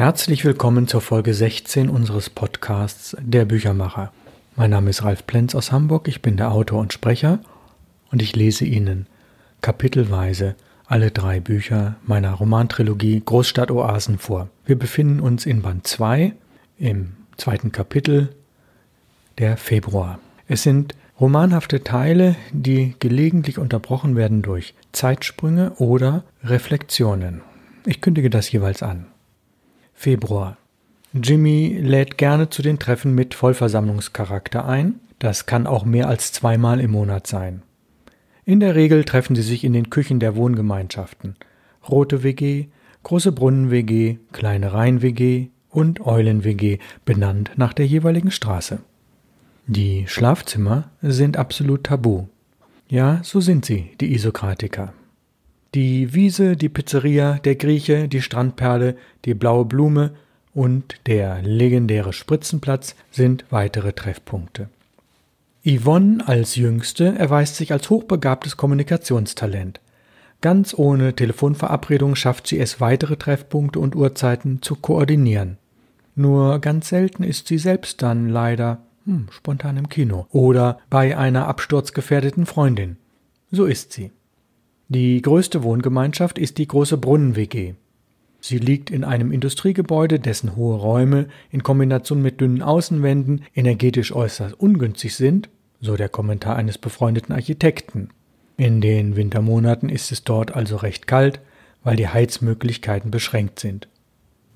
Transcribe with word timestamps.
Herzlich 0.00 0.46
willkommen 0.46 0.88
zur 0.88 1.02
Folge 1.02 1.34
16 1.34 1.90
unseres 1.90 2.30
Podcasts 2.30 3.14
Der 3.20 3.44
Büchermacher. 3.44 4.10
Mein 4.56 4.70
Name 4.70 4.88
ist 4.88 5.02
Ralf 5.02 5.26
Plenz 5.26 5.54
aus 5.54 5.72
Hamburg, 5.72 6.08
ich 6.08 6.22
bin 6.22 6.38
der 6.38 6.52
Autor 6.52 6.80
und 6.80 6.94
Sprecher 6.94 7.40
und 8.10 8.22
ich 8.22 8.34
lese 8.34 8.64
Ihnen 8.64 9.06
kapitelweise 9.60 10.54
alle 10.86 11.10
drei 11.10 11.38
Bücher 11.38 11.96
meiner 12.06 12.32
Romantrilogie 12.32 13.20
Großstadtoasen 13.22 14.16
vor. 14.16 14.48
Wir 14.64 14.78
befinden 14.78 15.20
uns 15.20 15.44
in 15.44 15.60
Band 15.60 15.86
2 15.86 16.32
im 16.78 17.12
zweiten 17.36 17.70
Kapitel 17.70 18.30
der 19.36 19.58
Februar. 19.58 20.18
Es 20.48 20.62
sind 20.62 20.94
romanhafte 21.20 21.84
Teile, 21.84 22.36
die 22.52 22.94
gelegentlich 23.00 23.58
unterbrochen 23.58 24.16
werden 24.16 24.40
durch 24.40 24.72
Zeitsprünge 24.92 25.72
oder 25.72 26.24
Reflexionen. 26.42 27.42
Ich 27.84 28.00
kündige 28.00 28.30
das 28.30 28.50
jeweils 28.50 28.82
an. 28.82 29.04
Februar. 30.00 30.56
Jimmy 31.12 31.78
lädt 31.78 32.16
gerne 32.16 32.48
zu 32.48 32.62
den 32.62 32.78
Treffen 32.78 33.14
mit 33.14 33.34
Vollversammlungscharakter 33.34 34.64
ein. 34.64 34.94
Das 35.18 35.44
kann 35.44 35.66
auch 35.66 35.84
mehr 35.84 36.08
als 36.08 36.32
zweimal 36.32 36.80
im 36.80 36.92
Monat 36.92 37.26
sein. 37.26 37.60
In 38.46 38.60
der 38.60 38.76
Regel 38.76 39.04
treffen 39.04 39.36
sie 39.36 39.42
sich 39.42 39.62
in 39.62 39.74
den 39.74 39.90
Küchen 39.90 40.18
der 40.18 40.36
Wohngemeinschaften. 40.36 41.36
Rote 41.86 42.22
WG, 42.22 42.68
Große 43.02 43.30
Brunnen 43.30 43.70
WG, 43.70 44.16
Kleine 44.32 44.72
Rhein 44.72 45.02
WG 45.02 45.48
und 45.68 46.00
Eulen 46.00 46.44
WG, 46.44 46.78
benannt 47.04 47.50
nach 47.56 47.74
der 47.74 47.86
jeweiligen 47.86 48.30
Straße. 48.30 48.78
Die 49.66 50.06
Schlafzimmer 50.06 50.88
sind 51.02 51.36
absolut 51.36 51.84
tabu. 51.84 52.24
Ja, 52.88 53.20
so 53.22 53.42
sind 53.42 53.66
sie, 53.66 53.90
die 54.00 54.14
Isokratiker. 54.14 54.94
Die 55.74 56.14
Wiese, 56.14 56.56
die 56.56 56.68
Pizzeria, 56.68 57.34
der 57.44 57.54
Grieche, 57.54 58.08
die 58.08 58.22
Strandperle, 58.22 58.96
die 59.24 59.34
blaue 59.34 59.64
Blume 59.64 60.12
und 60.52 60.96
der 61.06 61.42
legendäre 61.42 62.12
Spritzenplatz 62.12 62.96
sind 63.12 63.44
weitere 63.50 63.92
Treffpunkte. 63.92 64.68
Yvonne 65.64 66.26
als 66.26 66.56
Jüngste 66.56 67.14
erweist 67.16 67.54
sich 67.54 67.72
als 67.72 67.88
hochbegabtes 67.88 68.56
Kommunikationstalent. 68.56 69.80
Ganz 70.40 70.74
ohne 70.76 71.14
Telefonverabredung 71.14 72.16
schafft 72.16 72.48
sie 72.48 72.58
es, 72.58 72.80
weitere 72.80 73.16
Treffpunkte 73.16 73.78
und 73.78 73.94
Uhrzeiten 73.94 74.62
zu 74.62 74.74
koordinieren. 74.74 75.58
Nur 76.16 76.58
ganz 76.58 76.88
selten 76.88 77.22
ist 77.22 77.46
sie 77.46 77.58
selbst 77.58 78.02
dann 78.02 78.28
leider 78.28 78.78
hm, 79.04 79.28
spontan 79.30 79.76
im 79.76 79.88
Kino 79.88 80.26
oder 80.30 80.80
bei 80.90 81.16
einer 81.16 81.46
absturzgefährdeten 81.46 82.46
Freundin. 82.46 82.96
So 83.52 83.66
ist 83.66 83.92
sie. 83.92 84.10
Die 84.92 85.22
größte 85.22 85.62
Wohngemeinschaft 85.62 86.36
ist 86.36 86.58
die 86.58 86.66
große 86.66 86.96
Brunnen-WG. 86.96 87.74
Sie 88.40 88.58
liegt 88.58 88.90
in 88.90 89.04
einem 89.04 89.30
Industriegebäude, 89.30 90.18
dessen 90.18 90.56
hohe 90.56 90.74
Räume 90.74 91.28
in 91.52 91.62
Kombination 91.62 92.20
mit 92.20 92.40
dünnen 92.40 92.60
Außenwänden 92.60 93.42
energetisch 93.54 94.12
äußerst 94.12 94.58
ungünstig 94.58 95.14
sind, 95.14 95.48
so 95.80 95.94
der 95.94 96.08
Kommentar 96.08 96.56
eines 96.56 96.76
befreundeten 96.76 97.32
Architekten. 97.32 98.08
In 98.56 98.80
den 98.80 99.14
Wintermonaten 99.14 99.90
ist 99.90 100.10
es 100.10 100.24
dort 100.24 100.56
also 100.56 100.74
recht 100.74 101.06
kalt, 101.06 101.38
weil 101.84 101.94
die 101.94 102.08
Heizmöglichkeiten 102.08 103.12
beschränkt 103.12 103.60
sind. 103.60 103.86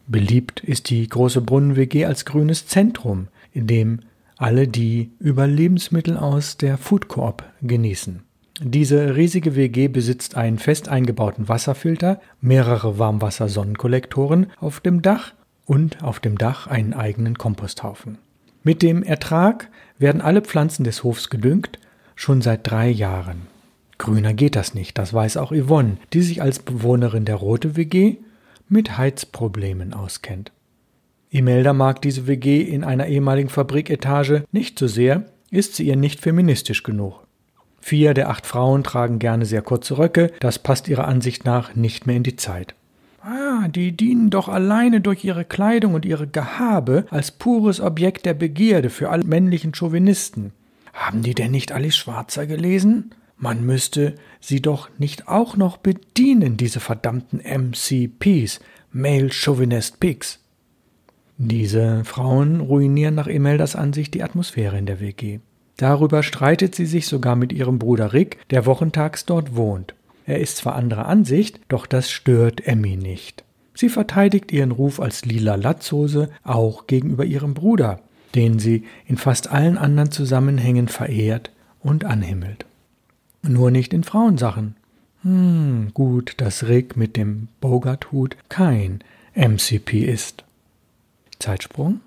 Beliebt 0.09 0.65
ist 0.65 0.91
die 0.91 1.09
große 1.09 1.43
Brunnen-WG 1.43 2.07
als 2.07 2.25
grünes 2.25 2.67
Zentrum, 2.67 3.29
in 3.53 3.69
dem 3.69 4.01
alle 4.37 4.67
die 4.67 5.13
über 5.21 5.47
Lebensmittel 5.47 6.17
aus 6.17 6.57
der 6.57 6.77
Food 6.77 7.07
Coop 7.07 7.45
genießen. 7.63 8.25
Diese 8.61 9.17
riesige 9.17 9.57
WG 9.57 9.89
besitzt 9.89 10.37
einen 10.37 10.59
fest 10.59 10.89
eingebauten 10.89 11.49
Wasserfilter, 11.49 12.21
mehrere 12.41 12.99
Warmwasser-Sonnenkollektoren 12.99 14.47
auf 14.61 14.79
dem 14.81 15.03
Dach 15.03 15.33
und 15.67 16.03
auf 16.05 16.21
dem 16.21 16.39
Dach 16.39 16.69
einen 16.69 16.95
eigenen 16.95 17.37
Komposthaufen. 17.37 18.19
Mit 18.63 18.83
dem 18.83 19.03
Ertrag 19.03 19.71
werden 19.99 20.21
alle 20.21 20.41
Pflanzen 20.41 20.85
des 20.85 21.03
Hofs 21.03 21.31
gedüngt, 21.31 21.81
schon 22.15 22.43
seit 22.43 22.71
drei 22.71 22.89
Jahren. 22.89 23.49
Grüner 23.99 24.35
geht 24.35 24.55
das 24.55 24.73
nicht, 24.75 24.99
das 24.99 25.13
weiß 25.13 25.37
auch 25.37 25.53
Yvonne, 25.53 25.97
die 26.13 26.23
sich 26.23 26.41
als 26.41 26.61
Bewohnerin 26.61 27.25
der 27.25 27.37
Rote 27.37 27.77
WG 27.77 28.17
mit 28.69 28.97
Heizproblemen 28.97 29.93
auskennt. 29.95 30.53
Imelda 31.31 31.73
mag 31.73 32.01
diese 32.03 32.29
WG 32.29 32.63
in 32.63 32.85
einer 32.85 33.07
ehemaligen 33.07 33.49
Fabriketage 33.49 34.45
nicht 34.53 34.79
so 34.79 34.87
sehr, 34.87 35.25
ist 35.51 35.75
sie 35.75 35.87
ihr 35.87 35.97
nicht 35.97 36.21
feministisch 36.21 36.85
genug. 36.85 37.24
Vier 37.87 38.15
der 38.15 38.31
acht 38.31 38.47
Frauen 38.47 38.83
tragen 38.83 39.19
gerne 39.19 39.45
sehr 39.45 39.61
kurze 39.61 39.99
Röcke, 39.99 40.33
das 40.41 40.59
passt 40.59 40.89
ihrer 40.89 41.07
Ansicht 41.07 41.45
nach 41.45 41.75
nicht 41.75 42.07
mehr 42.07 42.17
in 42.17 42.23
die 42.23 42.35
Zeit. 42.35 42.75
Ah, 43.21 43.69
die 43.69 43.93
dienen 43.93 44.31
doch 44.31 44.49
alleine 44.49 45.03
durch 45.03 45.23
ihre 45.23 45.45
Kleidung 45.45 45.93
und 45.93 46.07
ihre 46.07 46.27
Gehabe 46.27 47.05
als 47.11 47.31
pures 47.31 47.83
Objekt 47.83 48.25
der 48.25 48.33
Begierde 48.33 48.89
für 48.89 49.11
alle 49.11 49.25
männlichen 49.25 49.75
Chauvinisten. 49.75 50.55
Haben 50.95 51.23
die 51.23 51.35
denn 51.35 51.51
nicht 51.51 51.73
Alice 51.73 51.95
Schwarzer 51.95 52.47
gelesen? 52.47 53.11
Man 53.37 53.67
müsste 53.67 54.15
sie 54.41 54.63
doch 54.63 54.89
nicht 54.97 55.29
auch 55.29 55.59
noch 55.59 55.77
bedienen, 55.77 56.57
diese 56.57 56.81
verdammten 56.81 57.41
MCPs, 57.41 58.61
Male 58.93 59.31
Chauvinist 59.31 60.01
Pigs. 60.01 60.39
Diese 61.37 62.03
Frauen 62.05 62.61
ruinieren 62.61 63.15
nach 63.15 63.27
Imeldas 63.27 63.77
Ansicht 63.77 64.15
die 64.15 64.23
Atmosphäre 64.23 64.79
in 64.79 64.87
der 64.87 65.01
WG. 65.01 65.41
Darüber 65.77 66.23
streitet 66.23 66.75
sie 66.75 66.87
sich 66.87 67.07
sogar 67.07 67.37
mit 67.37 67.53
ihrem 67.53 67.79
Bruder 67.79 68.13
Rick, 68.13 68.39
der 68.51 68.67
wochentags 68.67 69.25
dort 69.25 69.57
wohnt. 69.57 69.95
Er 70.27 70.41
ist 70.41 70.59
zwar 70.59 70.77
anderer 70.77 71.07
Ansicht, 71.07 71.61
doch 71.69 71.87
das 71.87 72.11
stört 72.11 72.67
Emmy 72.67 72.97
nicht. 72.97 73.45
Sie 73.75 73.89
verteidigt 73.89 74.53
ihren 74.53 74.71
Ruf 74.71 75.01
als 75.01 75.25
lila 75.25 75.57
Latzhose 75.57 76.31
auch 76.45 76.87
gegenüber 76.87 77.25
ihrem 77.25 77.55
Bruder, 77.55 78.01
den 78.35 78.59
sie 78.59 78.85
in 79.07 79.17
fast 79.17 79.51
allen 79.51 79.77
anderen 79.77 80.13
Zusammenhängen 80.13 80.89
verehrt 80.89 81.51
und 81.81 82.05
anhimmelt. 82.05 82.67
Nur 83.43 83.71
nicht 83.71 83.93
in 83.93 84.05
Frauensachen. 84.05 84.77
Hm, 85.23 85.91
gut, 85.93 86.35
dass 86.39 86.69
Rick 86.69 86.97
mit 86.97 87.17
dem 87.17 87.49
Bogart-Hut 87.61 88.37
kein 88.49 89.01
MCP 89.35 90.05
ist. 90.05 90.45
Zeitsprung? 91.39 92.01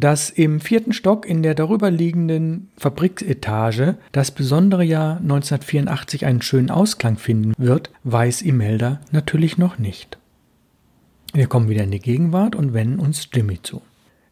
Dass 0.00 0.30
im 0.30 0.60
vierten 0.60 0.92
Stock 0.92 1.26
in 1.26 1.42
der 1.42 1.54
darüberliegenden 1.54 2.70
Fabriksetage 2.76 3.96
das 4.12 4.30
besondere 4.30 4.82
Jahr 4.82 5.18
1984 5.18 6.26
einen 6.26 6.42
schönen 6.42 6.70
Ausklang 6.70 7.18
finden 7.18 7.52
wird, 7.58 7.90
weiß 8.04 8.42
Imelda 8.42 9.00
natürlich 9.12 9.58
noch 9.58 9.78
nicht. 9.78 10.18
Wir 11.32 11.46
kommen 11.46 11.68
wieder 11.68 11.84
in 11.84 11.90
die 11.90 12.00
Gegenwart 12.00 12.56
und 12.56 12.74
wenden 12.74 12.98
uns 12.98 13.28
Jimmy 13.32 13.60
zu. 13.62 13.82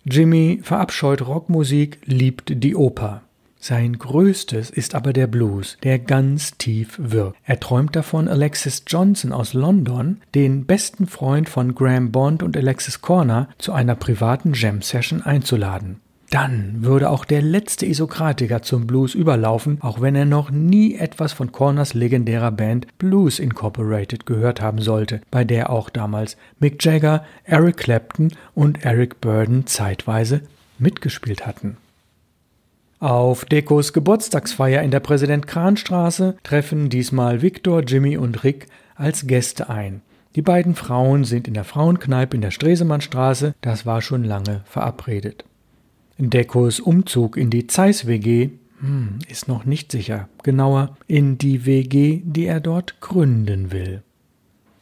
Jimmy 0.04 0.60
verabscheut 0.62 1.26
Rockmusik, 1.26 1.98
liebt 2.04 2.62
die 2.64 2.74
Oper. 2.74 3.22
Sein 3.60 3.98
größtes 3.98 4.70
ist 4.70 4.94
aber 4.94 5.12
der 5.12 5.26
Blues, 5.26 5.78
der 5.82 5.98
ganz 5.98 6.56
tief 6.58 6.96
wirkt. 6.98 7.36
Er 7.44 7.58
träumt 7.58 7.96
davon, 7.96 8.28
Alexis 8.28 8.84
Johnson 8.86 9.32
aus 9.32 9.52
London, 9.52 10.20
den 10.34 10.64
besten 10.64 11.06
Freund 11.06 11.48
von 11.48 11.74
Graham 11.74 12.12
Bond 12.12 12.42
und 12.42 12.56
Alexis 12.56 13.00
Corner, 13.00 13.48
zu 13.58 13.72
einer 13.72 13.97
privaten 13.97 14.52
Jam-Session 14.54 15.22
einzuladen. 15.22 16.00
Dann 16.30 16.84
würde 16.84 17.08
auch 17.08 17.24
der 17.24 17.41
letzte 17.41 17.86
Isokratiker 17.86 18.60
zum 18.60 18.86
Blues 18.86 19.14
überlaufen, 19.14 19.78
auch 19.80 20.00
wenn 20.02 20.14
er 20.14 20.26
noch 20.26 20.50
nie 20.50 20.94
etwas 20.94 21.32
von 21.32 21.52
Corners 21.52 21.94
legendärer 21.94 22.50
Band 22.50 22.86
Blues 22.98 23.38
Incorporated 23.38 24.26
gehört 24.26 24.60
haben 24.60 24.80
sollte, 24.80 25.22
bei 25.30 25.44
der 25.44 25.70
auch 25.70 25.88
damals 25.88 26.36
Mick 26.60 26.84
Jagger, 26.84 27.24
Eric 27.44 27.78
Clapton 27.78 28.32
und 28.54 28.84
Eric 28.84 29.22
Burden 29.22 29.66
zeitweise 29.66 30.42
mitgespielt 30.78 31.47
hatten. 31.47 31.78
Auf 33.00 33.44
Dekos 33.44 33.92
Geburtstagsfeier 33.92 34.82
in 34.82 34.91
der 34.91 34.98
Präsident-Kran-Straße 34.98 36.36
treffen 36.42 36.88
diesmal 36.88 37.42
Viktor, 37.42 37.82
Jimmy 37.82 38.16
und 38.16 38.42
Rick 38.42 38.66
als 38.97 39.28
Gäste 39.28 39.70
ein. 39.70 40.03
Die 40.34 40.42
beiden 40.42 40.74
Frauen 40.74 41.22
sind 41.22 41.47
in 41.47 41.54
der 41.54 41.62
Frauenkneipe 41.62 42.34
in 42.34 42.42
der 42.42 42.50
Stresemannstraße, 42.50 43.54
das 43.60 43.86
war 43.86 44.03
schon 44.03 44.24
lange 44.24 44.62
verabredet. 44.65 45.45
Dekos 46.18 46.80
Umzug 46.80 47.36
in 47.36 47.50
die 47.50 47.68
Zeiss-WG 47.68 48.50
hm, 48.80 49.21
ist 49.28 49.47
noch 49.47 49.65
nicht 49.65 49.92
sicher, 49.92 50.28
genauer 50.42 50.97
in 51.06 51.39
die 51.39 51.66
WG, 51.66 52.22
die 52.24 52.47
er 52.47 52.59
dort 52.59 53.00
gründen 53.00 53.71
will. 53.71 54.03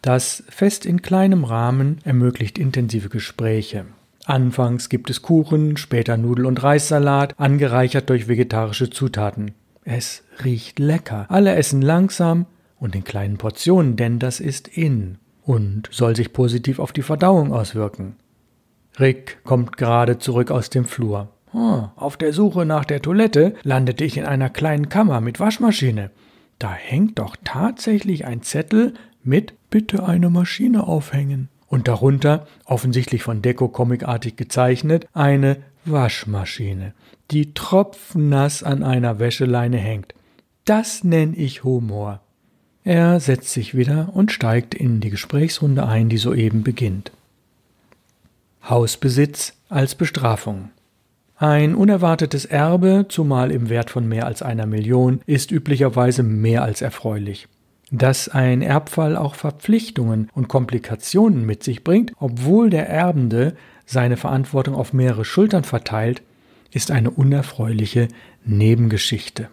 Das 0.00 0.42
Fest 0.48 0.86
in 0.86 1.02
kleinem 1.02 1.44
Rahmen 1.44 1.98
ermöglicht 2.04 2.58
intensive 2.58 3.10
Gespräche. 3.10 3.84
Anfangs 4.26 4.88
gibt 4.88 5.08
es 5.08 5.22
Kuchen, 5.22 5.76
später 5.76 6.16
Nudel- 6.16 6.46
und 6.46 6.60
Reissalat, 6.60 7.34
angereichert 7.38 8.10
durch 8.10 8.26
vegetarische 8.26 8.90
Zutaten. 8.90 9.52
Es 9.84 10.24
riecht 10.42 10.80
lecker. 10.80 11.26
Alle 11.28 11.54
essen 11.54 11.80
langsam 11.80 12.46
und 12.80 12.96
in 12.96 13.04
kleinen 13.04 13.38
Portionen, 13.38 13.94
denn 13.94 14.18
das 14.18 14.40
ist 14.40 14.66
in 14.66 15.18
und 15.44 15.88
soll 15.92 16.16
sich 16.16 16.32
positiv 16.32 16.80
auf 16.80 16.92
die 16.92 17.02
Verdauung 17.02 17.52
auswirken. 17.52 18.16
Rick 18.98 19.38
kommt 19.44 19.76
gerade 19.76 20.18
zurück 20.18 20.50
aus 20.50 20.70
dem 20.70 20.86
Flur. 20.86 21.28
Oh, 21.54 21.84
auf 21.94 22.16
der 22.16 22.32
Suche 22.32 22.66
nach 22.66 22.84
der 22.84 23.00
Toilette 23.00 23.54
landete 23.62 24.04
ich 24.04 24.16
in 24.16 24.24
einer 24.24 24.50
kleinen 24.50 24.88
Kammer 24.88 25.20
mit 25.20 25.38
Waschmaschine. 25.38 26.10
Da 26.58 26.72
hängt 26.72 27.20
doch 27.20 27.36
tatsächlich 27.44 28.24
ein 28.24 28.42
Zettel 28.42 28.94
mit 29.22 29.54
Bitte 29.70 30.04
eine 30.04 30.30
Maschine 30.30 30.84
aufhängen. 30.84 31.48
Und 31.76 31.88
darunter, 31.88 32.46
offensichtlich 32.64 33.22
von 33.22 33.42
Deko 33.42 33.68
comicartig 33.68 34.36
gezeichnet, 34.36 35.06
eine 35.12 35.58
Waschmaschine, 35.84 36.94
die 37.30 37.52
tropfnass 37.52 38.62
an 38.62 38.82
einer 38.82 39.18
Wäscheleine 39.18 39.76
hängt. 39.76 40.14
Das 40.64 41.04
nenne 41.04 41.36
ich 41.36 41.64
Humor. 41.64 42.22
Er 42.82 43.20
setzt 43.20 43.50
sich 43.50 43.76
wieder 43.76 44.08
und 44.14 44.32
steigt 44.32 44.74
in 44.74 45.00
die 45.00 45.10
Gesprächsrunde 45.10 45.86
ein, 45.86 46.08
die 46.08 46.16
soeben 46.16 46.62
beginnt. 46.62 47.12
Hausbesitz 48.66 49.52
als 49.68 49.94
Bestrafung. 49.96 50.70
Ein 51.36 51.74
unerwartetes 51.74 52.46
Erbe, 52.46 53.04
zumal 53.10 53.50
im 53.50 53.68
Wert 53.68 53.90
von 53.90 54.08
mehr 54.08 54.24
als 54.24 54.40
einer 54.40 54.64
Million, 54.64 55.20
ist 55.26 55.52
üblicherweise 55.52 56.22
mehr 56.22 56.62
als 56.62 56.80
erfreulich. 56.80 57.48
Dass 57.90 58.28
ein 58.28 58.62
Erbfall 58.62 59.16
auch 59.16 59.36
Verpflichtungen 59.36 60.28
und 60.34 60.48
Komplikationen 60.48 61.46
mit 61.46 61.62
sich 61.62 61.84
bringt, 61.84 62.12
obwohl 62.18 62.68
der 62.68 62.88
Erbende 62.88 63.56
seine 63.84 64.16
Verantwortung 64.16 64.74
auf 64.74 64.92
mehrere 64.92 65.24
Schultern 65.24 65.62
verteilt, 65.62 66.22
ist 66.72 66.90
eine 66.90 67.10
unerfreuliche 67.10 68.08
Nebengeschichte. 68.44 69.48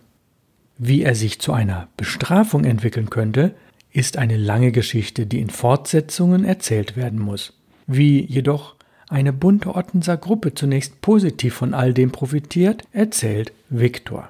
Wie 0.78 1.04
er 1.04 1.14
sich 1.14 1.40
zu 1.40 1.54
einer 1.54 1.88
Bestrafung 1.96 2.66
entwickeln 2.66 3.12
könnte, 3.12 3.54
ist 3.92 4.18
eine 4.18 4.38
lange 4.38 4.72
Geschichte, 4.72 5.28
die 5.28 5.40
in 5.40 5.52
Fortsetzungen 5.52 6.44
erzählt 6.44 6.98
werden 6.98 7.20
muss. 7.20 7.54
Wie 7.86 8.26
jedoch 8.26 8.76
eine 9.08 9.32
bunte 9.32 9.76
Ottenser 9.76 10.18
Gruppe 10.18 10.56
zunächst 10.56 11.02
positiv 11.02 11.54
von 11.54 11.76
all 11.76 11.94
dem 11.94 12.12
profitiert, 12.12 12.84
erzählt 12.92 13.54
Viktor. 13.70 14.30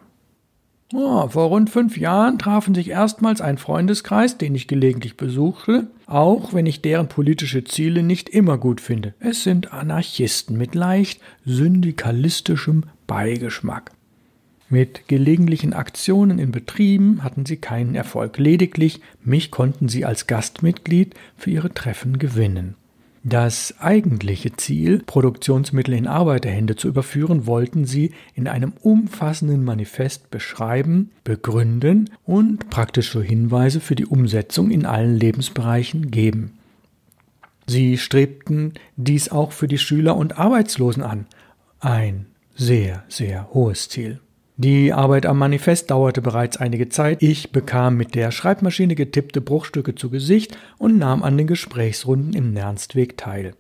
Oh, 0.95 1.28
vor 1.28 1.48
rund 1.48 1.72
fünf 1.72 1.98
Jahren 1.98 2.38
trafen 2.38 2.75
sich 2.75 2.90
erstmals 2.92 3.42
ein 3.42 3.57
Freundeskreis, 3.57 4.38
den 4.38 4.54
ich 4.54 4.68
gelegentlich 4.68 5.18
besuchte, 5.18 5.88
auch 6.06 6.54
wenn 6.54 6.68
ich 6.68 6.84
deren 6.84 7.07
politische 7.07 7.63
Ziele 7.63 8.04
nicht 8.04 8.30
immer 8.30 8.60
gut 8.60 8.80
finde. 8.80 9.16
Es 9.19 9.44
sind 9.44 9.74
Anarchisten 9.74 10.56
mit 10.56 10.75
leicht 10.75 11.19
syndikalistischem 11.45 12.84
Beigeschmack. 13.07 13.92
Mit 14.69 15.07
gelegentlichen 15.07 15.74
Aktionen 15.74 16.38
in 16.38 16.51
Betrieben 16.51 17.24
hatten 17.24 17.48
sie 17.48 17.57
keinen 17.57 17.95
Erfolg, 17.95 18.38
lediglich 18.38 19.01
mich 19.24 19.50
konnten 19.50 19.90
sie 19.90 20.06
als 20.06 20.28
Gastmitglied 20.28 21.16
für 21.38 21.50
ihre 21.50 21.74
Treffen 21.74 22.19
gewinnen. 22.19 22.75
Das 23.25 23.75
eigentliche 23.79 24.51
Ziel, 24.57 25.01
Produktionsmittel 25.05 25.93
in 25.93 26.07
Arbeiterhände 26.07 26.75
zu 26.75 26.89
überführen, 26.89 27.47
wollten 27.47 27.85
sie 27.85 28.11
in 28.35 28.49
einem 28.49 28.73
umfassenden 28.81 29.63
Manifest 29.63 30.29
beschreiben, 30.29 31.11
begründen 31.23 32.09
und 32.25 32.69
praktische 32.69 33.21
Hinweise 33.21 33.79
für 33.79 33.95
die 33.95 34.05
Umsetzung 34.05 34.71
in 34.71 34.85
allen 34.85 35.15
Lebensbereichen 35.15 36.11
geben. 36.11 36.59
Sie 37.65 37.97
strebten 37.97 38.73
dies 38.97 39.29
auch 39.29 39.53
für 39.53 39.69
die 39.69 39.77
Schüler 39.77 40.17
und 40.17 40.37
Arbeitslosen 40.37 41.01
an. 41.01 41.25
Ein 41.79 42.25
sehr, 42.55 43.05
sehr 43.07 43.53
hohes 43.53 43.87
Ziel. 43.87 44.19
Die 44.63 44.94
Arbeit 44.94 45.25
am 45.25 45.39
Manifest 45.39 45.92
dauerte 45.92 46.21
bereits 46.21 46.56
einige 46.56 46.88
Zeit. 46.88 47.21
Ich 47.21 47.51
bekam 47.51 47.98
mit 47.98 48.15
der 48.15 48.31
Schreibmaschine 48.31 48.95
getippte 48.95 49.42
Bruchstücke 49.42 49.94
zu 49.94 50.10
Gesicht 50.10 50.57
und 50.77 50.98
nahm 50.98 51.21
an 51.21 51.38
den 51.38 51.48
Gesprächsrunden 51.48 52.31
im 52.31 52.54
Nernstweg 52.54 53.18
teil. 53.18 53.56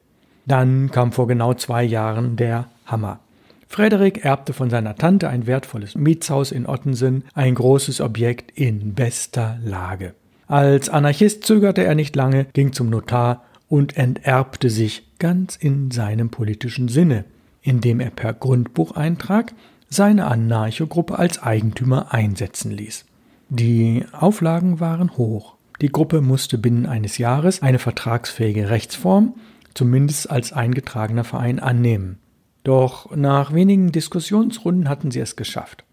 Dann 0.45 0.91
kam 0.91 1.11
vor 1.11 1.27
genau 1.27 1.55
zwei 1.55 1.83
Jahren 1.83 2.37
der 2.37 2.69
Hammer. 2.85 3.19
Frederik 3.67 4.23
erbte 4.23 4.53
von 4.53 4.69
seiner 4.69 4.95
Tante 4.95 5.27
ein 5.27 5.45
wertvolles 5.45 5.95
Mietshaus 5.95 6.53
in 6.53 6.65
Ottensen, 6.65 7.25
ein 7.33 7.55
großes 7.55 7.99
Objekt 7.99 8.57
in 8.57 8.93
bester 8.93 9.57
Lage. 9.61 10.13
Als 10.47 10.87
Anarchist 10.87 11.43
zögerte 11.43 11.83
er 11.83 11.95
nicht 11.95 12.15
lange, 12.15 12.45
ging 12.53 12.71
zum 12.71 12.89
Notar 12.89 13.43
und 13.67 13.97
enterbte 13.97 14.69
sich 14.69 15.03
ganz 15.19 15.57
in 15.57 15.91
seinem 15.91 16.29
politischen 16.29 16.87
Sinne, 16.87 17.25
indem 17.61 17.99
er 17.99 18.11
per 18.11 18.31
Grundbucheintrag 18.31 19.53
seine 19.93 20.25
Anarchogruppe 20.25 21.19
als 21.19 21.41
Eigentümer 21.41 22.13
einsetzen 22.13 22.71
ließ. 22.71 23.05
Die 23.49 24.05
Auflagen 24.11 24.79
waren 24.79 25.17
hoch. 25.17 25.55
Die 25.81 25.91
Gruppe 25.91 26.21
musste 26.21 26.57
binnen 26.57 26.85
eines 26.85 27.17
Jahres 27.17 27.61
eine 27.61 27.79
vertragsfähige 27.79 28.69
Rechtsform, 28.69 29.35
zumindest 29.73 30.31
als 30.31 30.53
eingetragener 30.53 31.23
Verein, 31.23 31.59
annehmen. 31.59 32.17
Doch 32.63 33.15
nach 33.15 33.53
wenigen 33.53 33.91
Diskussionsrunden 33.91 34.89
hatten 34.89 35.11
sie 35.11 35.19
es 35.19 35.35
geschafft. 35.35 35.83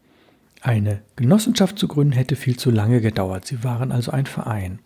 Eine 0.63 1.03
Genossenschaft 1.17 1.79
zu 1.79 1.89
gründen 1.89 2.13
hätte 2.13 2.37
viel 2.37 2.57
zu 2.57 2.71
lange 2.71 3.01
gedauert, 3.01 3.47
sie 3.47 3.65
waren 3.65 3.93
also 3.93 4.13
ein 4.13 4.27
Verein. 4.27 4.79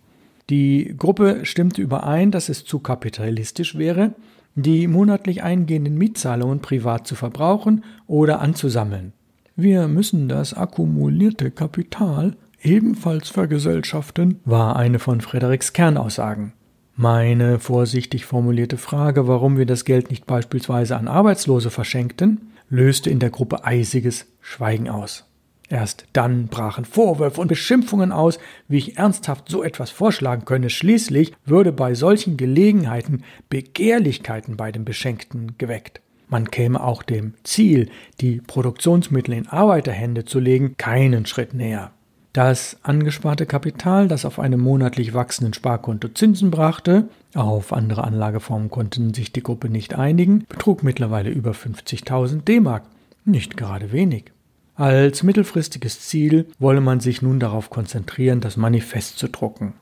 Die 0.50 0.94
Gruppe 0.96 1.44
stimmte 1.44 1.82
überein, 1.82 2.30
dass 2.30 2.48
es 2.48 2.64
zu 2.64 2.78
kapitalistisch 2.78 3.76
wäre, 3.76 4.14
die 4.54 4.86
monatlich 4.86 5.42
eingehenden 5.42 5.96
Mietzahlungen 5.96 6.60
privat 6.60 7.06
zu 7.06 7.14
verbrauchen 7.14 7.84
oder 8.06 8.40
anzusammeln. 8.40 9.12
Wir 9.56 9.88
müssen 9.88 10.28
das 10.28 10.54
akkumulierte 10.54 11.50
Kapital 11.50 12.36
ebenfalls 12.62 13.28
vergesellschaften, 13.28 14.40
war 14.44 14.76
eine 14.76 14.98
von 14.98 15.20
Frederiks 15.20 15.72
Kernaussagen. 15.72 16.52
Meine 16.96 17.58
vorsichtig 17.58 18.24
formulierte 18.24 18.76
Frage, 18.76 19.26
warum 19.26 19.58
wir 19.58 19.66
das 19.66 19.84
Geld 19.84 20.10
nicht 20.10 20.26
beispielsweise 20.26 20.96
an 20.96 21.08
Arbeitslose 21.08 21.70
verschenkten, 21.70 22.52
löste 22.68 23.10
in 23.10 23.18
der 23.18 23.30
Gruppe 23.30 23.64
eisiges 23.64 24.26
Schweigen 24.40 24.88
aus. 24.88 25.28
Erst 25.68 26.04
dann 26.12 26.48
brachen 26.48 26.84
Vorwürfe 26.84 27.40
und 27.40 27.48
Beschimpfungen 27.48 28.12
aus, 28.12 28.38
wie 28.68 28.78
ich 28.78 28.98
ernsthaft 28.98 29.48
so 29.48 29.62
etwas 29.62 29.90
vorschlagen 29.90 30.44
könne. 30.44 30.68
Schließlich 30.68 31.32
würde 31.44 31.72
bei 31.72 31.94
solchen 31.94 32.36
Gelegenheiten 32.36 33.24
Begehrlichkeiten 33.48 34.56
bei 34.56 34.72
den 34.72 34.84
Beschenkten 34.84 35.56
geweckt. 35.56 36.00
Man 36.28 36.50
käme 36.50 36.82
auch 36.82 37.02
dem 37.02 37.34
Ziel, 37.44 37.88
die 38.20 38.40
Produktionsmittel 38.40 39.34
in 39.34 39.48
Arbeiterhände 39.48 40.24
zu 40.24 40.38
legen, 40.38 40.76
keinen 40.76 41.26
Schritt 41.26 41.54
näher. 41.54 41.92
Das 42.32 42.78
angesparte 42.82 43.46
Kapital, 43.46 44.08
das 44.08 44.24
auf 44.24 44.40
einem 44.40 44.60
monatlich 44.60 45.14
wachsenden 45.14 45.54
Sparkonto 45.54 46.08
Zinsen 46.08 46.50
brachte, 46.50 47.08
auf 47.34 47.72
andere 47.72 48.02
Anlageformen 48.04 48.70
konnten 48.70 49.14
sich 49.14 49.32
die 49.32 49.42
Gruppe 49.42 49.68
nicht 49.68 49.94
einigen, 49.94 50.44
betrug 50.48 50.82
mittlerweile 50.82 51.30
über 51.30 51.52
50.000 51.52 52.42
D-Mark. 52.42 52.82
Nicht 53.24 53.56
gerade 53.56 53.92
wenig. 53.92 54.33
Als 54.76 55.22
mittelfristiges 55.22 56.00
Ziel 56.00 56.46
wolle 56.58 56.80
man 56.80 57.00
sich 57.00 57.22
nun 57.22 57.38
darauf 57.38 57.70
konzentrieren, 57.70 58.40
das 58.40 58.56
Manifest 58.56 59.18
zu 59.18 59.28
drucken. 59.28 59.74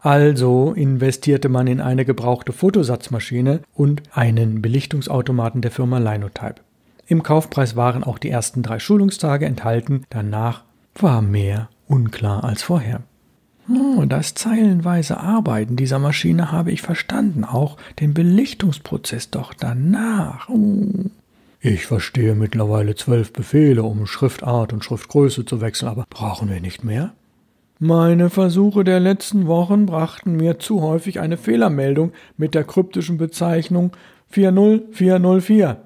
Also 0.00 0.72
investierte 0.72 1.48
man 1.48 1.66
in 1.66 1.80
eine 1.80 2.04
gebrauchte 2.04 2.52
Fotosatzmaschine 2.52 3.60
und 3.74 4.02
einen 4.12 4.60
Belichtungsautomaten 4.60 5.62
der 5.62 5.70
Firma 5.70 5.98
Linotype. 5.98 6.56
Im 7.06 7.22
Kaufpreis 7.22 7.76
waren 7.76 8.04
auch 8.04 8.18
die 8.18 8.30
ersten 8.30 8.62
drei 8.62 8.78
Schulungstage 8.78 9.46
enthalten, 9.46 10.04
danach 10.10 10.64
war 10.94 11.22
mehr 11.22 11.68
unklar 11.86 12.44
als 12.44 12.62
vorher. 12.62 13.02
Oh, 13.68 14.04
das 14.06 14.34
zeilenweise 14.34 15.18
Arbeiten 15.18 15.76
dieser 15.76 15.98
Maschine 15.98 16.52
habe 16.52 16.70
ich 16.70 16.82
verstanden, 16.82 17.44
auch 17.44 17.78
den 17.98 18.12
Belichtungsprozess 18.12 19.30
doch 19.30 19.54
danach. 19.54 20.48
Oh. 20.50 21.10
Ich 21.66 21.86
verstehe 21.86 22.34
mittlerweile 22.34 22.94
zwölf 22.94 23.32
Befehle, 23.32 23.84
um 23.84 24.06
Schriftart 24.06 24.74
und 24.74 24.84
Schriftgröße 24.84 25.46
zu 25.46 25.62
wechseln, 25.62 25.88
aber 25.88 26.04
brauchen 26.10 26.50
wir 26.50 26.60
nicht 26.60 26.84
mehr? 26.84 27.14
Meine 27.78 28.28
Versuche 28.28 28.84
der 28.84 29.00
letzten 29.00 29.46
Wochen 29.46 29.86
brachten 29.86 30.36
mir 30.36 30.58
zu 30.58 30.82
häufig 30.82 31.20
eine 31.20 31.38
Fehlermeldung 31.38 32.12
mit 32.36 32.54
der 32.54 32.64
kryptischen 32.64 33.16
Bezeichnung 33.16 33.92
40404. 34.28 35.78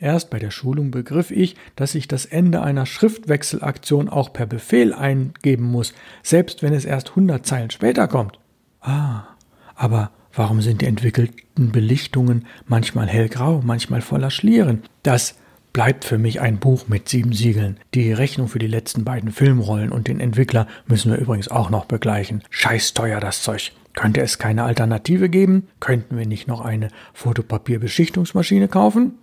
Erst 0.00 0.30
bei 0.30 0.40
der 0.40 0.50
Schulung 0.50 0.90
begriff 0.90 1.30
ich, 1.30 1.54
dass 1.76 1.94
ich 1.94 2.08
das 2.08 2.26
Ende 2.26 2.62
einer 2.62 2.84
Schriftwechselaktion 2.84 4.08
auch 4.08 4.32
per 4.32 4.46
Befehl 4.46 4.92
eingeben 4.92 5.70
muss, 5.70 5.94
selbst 6.24 6.64
wenn 6.64 6.72
es 6.72 6.84
erst 6.84 7.10
100 7.10 7.46
Zeilen 7.46 7.70
später 7.70 8.08
kommt. 8.08 8.40
Ah, 8.80 9.28
aber 9.76 10.10
Warum 10.32 10.60
sind 10.60 10.82
die 10.82 10.86
entwickelten 10.86 11.72
Belichtungen 11.72 12.46
manchmal 12.66 13.08
hellgrau, 13.08 13.62
manchmal 13.64 14.00
voller 14.00 14.30
Schlieren? 14.30 14.82
Das 15.02 15.36
bleibt 15.72 16.04
für 16.04 16.18
mich 16.18 16.40
ein 16.40 16.58
Buch 16.58 16.88
mit 16.88 17.08
sieben 17.08 17.32
Siegeln. 17.32 17.78
Die 17.94 18.12
Rechnung 18.12 18.48
für 18.48 18.58
die 18.58 18.66
letzten 18.66 19.04
beiden 19.04 19.30
Filmrollen 19.30 19.92
und 19.92 20.08
den 20.08 20.20
Entwickler 20.20 20.66
müssen 20.86 21.10
wir 21.10 21.18
übrigens 21.18 21.48
auch 21.48 21.70
noch 21.70 21.84
begleichen. 21.84 22.42
Scheiß 22.50 22.94
teuer 22.94 23.20
das 23.20 23.42
Zeug. 23.42 23.72
Könnte 23.94 24.20
es 24.20 24.38
keine 24.38 24.64
Alternative 24.64 25.28
geben? 25.28 25.68
Könnten 25.80 26.16
wir 26.16 26.26
nicht 26.26 26.48
noch 26.48 26.60
eine 26.60 26.88
Fotopapierbeschichtungsmaschine 27.12 28.68
kaufen? 28.68 29.14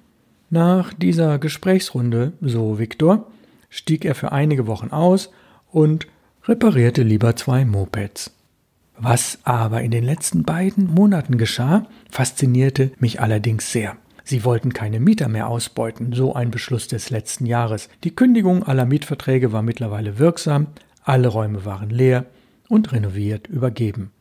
Nach 0.49 0.93
dieser 0.93 1.39
Gesprächsrunde, 1.39 2.33
so 2.41 2.79
Viktor, 2.79 3.27
stieg 3.69 4.05
er 4.05 4.15
für 4.15 4.31
einige 4.31 4.67
Wochen 4.67 4.89
aus 4.89 5.31
und 5.71 6.07
reparierte 6.45 7.03
lieber 7.03 7.35
zwei 7.35 7.65
Mopeds. 7.65 8.36
Was 8.99 9.39
aber 9.43 9.81
in 9.81 9.91
den 9.91 10.03
letzten 10.03 10.43
beiden 10.43 10.93
Monaten 10.93 11.37
geschah, 11.37 11.85
faszinierte 12.09 12.91
mich 12.99 13.21
allerdings 13.21 13.71
sehr. 13.71 13.95
Sie 14.23 14.43
wollten 14.43 14.73
keine 14.73 14.99
Mieter 14.99 15.29
mehr 15.29 15.47
ausbeuten, 15.47 16.13
so 16.13 16.33
ein 16.33 16.51
Beschluss 16.51 16.87
des 16.87 17.11
letzten 17.11 17.45
Jahres. 17.45 17.89
Die 18.03 18.15
Kündigung 18.15 18.63
aller 18.63 18.85
Mietverträge 18.85 19.53
war 19.53 19.61
mittlerweile 19.61 20.19
wirksam, 20.19 20.67
alle 21.03 21.27
Räume 21.29 21.63
waren 21.63 21.89
leer 21.89 22.25
und 22.67 22.91
renoviert 22.91 23.47
übergeben. 23.47 24.11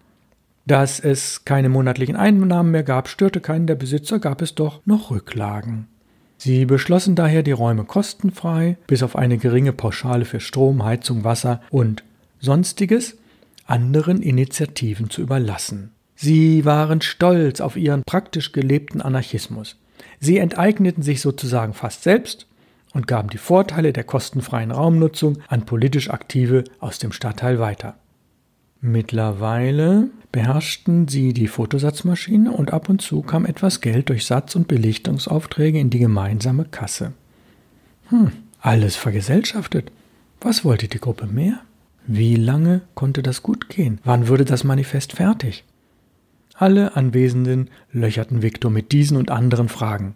Dass 0.66 1.00
es 1.00 1.44
keine 1.44 1.68
monatlichen 1.68 2.16
Einnahmen 2.16 2.70
mehr 2.70 2.82
gab, 2.82 3.08
störte 3.08 3.40
keinen 3.40 3.66
der 3.66 3.76
Besitzer, 3.76 4.18
gab 4.18 4.42
es 4.42 4.54
doch 4.54 4.84
noch 4.84 5.10
Rücklagen. 5.10 5.88
Sie 6.36 6.66
beschlossen 6.66 7.14
daher, 7.14 7.42
die 7.42 7.52
Räume 7.52 7.84
kostenfrei, 7.84 8.76
bis 8.86 9.02
auf 9.02 9.16
eine 9.16 9.38
geringe 9.38 9.72
Pauschale 9.72 10.24
für 10.26 10.40
Strom, 10.40 10.84
Heizung, 10.84 11.24
Wasser 11.24 11.62
und 11.70 12.04
sonstiges, 12.40 13.16
anderen 13.66 14.22
Initiativen 14.22 15.10
zu 15.10 15.22
überlassen. 15.22 15.92
Sie 16.14 16.64
waren 16.64 17.02
stolz 17.02 17.60
auf 17.60 17.76
ihren 17.76 18.02
praktisch 18.04 18.52
gelebten 18.52 19.02
Anarchismus. 19.02 19.76
Sie 20.18 20.38
enteigneten 20.38 21.02
sich 21.02 21.20
sozusagen 21.20 21.74
fast 21.74 22.02
selbst 22.02 22.46
und 22.94 23.06
gaben 23.06 23.28
die 23.28 23.38
Vorteile 23.38 23.92
der 23.92 24.04
kostenfreien 24.04 24.70
Raumnutzung 24.70 25.38
an 25.48 25.66
politisch 25.66 26.08
Aktive 26.08 26.64
aus 26.80 26.98
dem 26.98 27.12
Stadtteil 27.12 27.58
weiter. 27.58 27.96
Mittlerweile 28.80 30.08
beherrschten 30.32 31.08
sie 31.08 31.32
die 31.32 31.48
Fotosatzmaschine 31.48 32.52
und 32.52 32.72
ab 32.72 32.88
und 32.88 33.02
zu 33.02 33.22
kam 33.22 33.46
etwas 33.46 33.80
Geld 33.80 34.08
durch 34.08 34.26
Satz- 34.26 34.54
und 34.54 34.68
Belichtungsaufträge 34.68 35.78
in 35.78 35.90
die 35.90 35.98
gemeinsame 35.98 36.66
Kasse. 36.66 37.12
Hm, 38.08 38.32
alles 38.60 38.96
vergesellschaftet. 38.96 39.90
Was 40.40 40.64
wollte 40.64 40.88
die 40.88 41.00
Gruppe 41.00 41.26
mehr? 41.26 41.60
Wie 42.06 42.36
lange 42.36 42.82
konnte 42.94 43.22
das 43.22 43.42
gut 43.42 43.68
gehen? 43.68 43.98
Wann 44.04 44.28
würde 44.28 44.44
das 44.44 44.62
Manifest 44.64 45.12
fertig? 45.12 45.64
Alle 46.54 46.96
Anwesenden 46.96 47.68
löcherten 47.92 48.42
Viktor 48.42 48.70
mit 48.70 48.92
diesen 48.92 49.16
und 49.16 49.30
anderen 49.30 49.68
Fragen. 49.68 50.14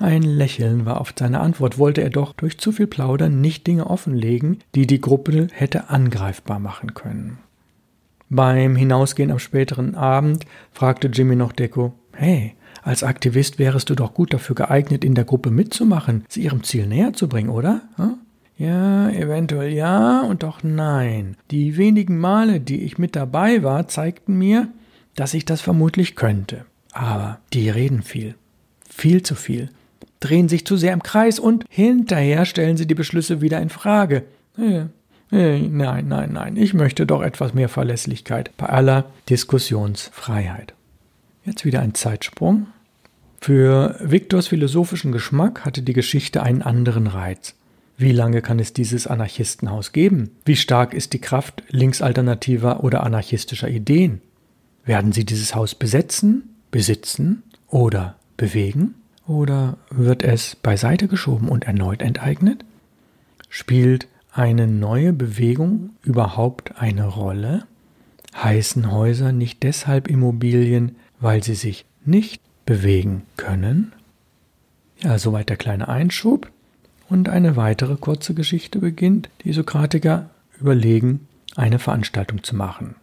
Ein 0.00 0.22
Lächeln 0.22 0.86
war 0.86 1.00
oft 1.00 1.18
seine 1.18 1.40
Antwort, 1.40 1.78
wollte 1.78 2.00
er 2.00 2.10
doch 2.10 2.32
durch 2.32 2.58
zu 2.58 2.72
viel 2.72 2.86
Plaudern 2.86 3.40
nicht 3.40 3.66
Dinge 3.66 3.88
offenlegen, 3.88 4.58
die 4.74 4.86
die 4.86 5.00
Gruppe 5.00 5.48
hätte 5.52 5.90
angreifbar 5.90 6.58
machen 6.58 6.94
können. 6.94 7.38
Beim 8.30 8.76
Hinausgehen 8.76 9.30
am 9.30 9.38
späteren 9.38 9.94
Abend 9.94 10.46
fragte 10.72 11.08
Jimmy 11.08 11.36
noch 11.36 11.52
Deko, 11.52 11.92
hey, 12.12 12.54
als 12.82 13.02
Aktivist 13.02 13.58
wärest 13.58 13.90
du 13.90 13.94
doch 13.94 14.14
gut 14.14 14.32
dafür 14.32 14.54
geeignet, 14.54 15.04
in 15.04 15.14
der 15.14 15.24
Gruppe 15.24 15.50
mitzumachen, 15.50 16.24
sie 16.28 16.44
ihrem 16.44 16.62
Ziel 16.62 16.86
näher 16.86 17.12
zu 17.12 17.28
bringen, 17.28 17.50
oder? 17.50 17.82
Hm? 17.96 18.14
Ja, 18.60 19.08
eventuell 19.08 19.72
ja 19.72 20.20
und 20.20 20.42
doch 20.42 20.62
nein. 20.62 21.38
Die 21.50 21.78
wenigen 21.78 22.18
Male, 22.18 22.60
die 22.60 22.82
ich 22.82 22.98
mit 22.98 23.16
dabei 23.16 23.62
war, 23.62 23.88
zeigten 23.88 24.36
mir, 24.36 24.68
dass 25.14 25.32
ich 25.32 25.46
das 25.46 25.62
vermutlich 25.62 26.14
könnte. 26.14 26.66
Aber 26.92 27.38
die 27.54 27.70
reden 27.70 28.02
viel. 28.02 28.34
Viel 28.86 29.22
zu 29.22 29.34
viel 29.34 29.70
drehen 30.20 30.50
sich 30.50 30.66
zu 30.66 30.76
sehr 30.76 30.92
im 30.92 31.02
Kreis 31.02 31.38
und 31.38 31.64
hinterher 31.70 32.44
stellen 32.44 32.76
sie 32.76 32.86
die 32.86 32.94
Beschlüsse 32.94 33.40
wieder 33.40 33.62
in 33.62 33.70
Frage. 33.70 34.24
Äh, 34.58 34.84
äh, 35.32 35.58
nein, 35.58 36.08
nein, 36.08 36.32
nein, 36.34 36.56
ich 36.58 36.74
möchte 36.74 37.06
doch 37.06 37.22
etwas 37.22 37.54
mehr 37.54 37.70
Verlässlichkeit 37.70 38.50
bei 38.58 38.66
aller 38.66 39.06
Diskussionsfreiheit. 39.30 40.74
Jetzt 41.46 41.64
wieder 41.64 41.80
ein 41.80 41.94
Zeitsprung. 41.94 42.66
Für 43.40 43.96
Viktors 44.00 44.48
philosophischen 44.48 45.12
Geschmack 45.12 45.64
hatte 45.64 45.80
die 45.80 45.94
Geschichte 45.94 46.42
einen 46.42 46.60
anderen 46.60 47.06
Reiz. 47.06 47.54
Wie 48.00 48.12
lange 48.12 48.42
kann 48.42 48.58
es 48.58 48.72
dieses 48.72 49.06
Anarchistenhaus 49.06 49.92
geben? 49.92 50.30
Wie 50.44 50.56
stark 50.56 50.94
ist 50.94 51.12
die 51.12 51.20
Kraft 51.20 51.62
linksalternativer 51.68 52.82
oder 52.82 53.04
anarchistischer 53.04 53.68
Ideen? 53.68 54.22
Werden 54.84 55.12
sie 55.12 55.24
dieses 55.24 55.54
Haus 55.54 55.74
besetzen, 55.74 56.54
besitzen 56.70 57.42
oder 57.68 58.16
bewegen? 58.36 58.94
oder 59.30 59.78
wird 59.90 60.24
es 60.24 60.56
beiseite 60.56 61.06
geschoben 61.06 61.48
und 61.48 61.64
erneut 61.64 62.02
enteignet? 62.02 62.64
Spielt 63.48 64.08
eine 64.32 64.66
neue 64.66 65.12
Bewegung 65.12 65.90
überhaupt 66.02 66.80
eine 66.80 67.06
Rolle? 67.06 67.64
Heißen 68.34 68.90
Häuser 68.90 69.32
nicht 69.32 69.62
deshalb 69.62 70.08
Immobilien, 70.08 70.96
weil 71.20 71.42
sie 71.44 71.54
sich 71.54 71.84
nicht 72.04 72.42
bewegen 72.66 73.22
können? 73.36 73.92
Ja, 75.00 75.18
soweit 75.18 75.48
der 75.48 75.56
kleine 75.56 75.88
Einschub. 75.88 76.50
Und 77.10 77.28
eine 77.28 77.56
weitere 77.56 77.96
kurze 77.96 78.34
Geschichte 78.34 78.78
beginnt. 78.78 79.28
Die 79.44 79.52
Sokratiker 79.52 80.30
überlegen, 80.60 81.26
eine 81.56 81.80
Veranstaltung 81.80 82.44
zu 82.44 82.54
machen. 82.54 82.94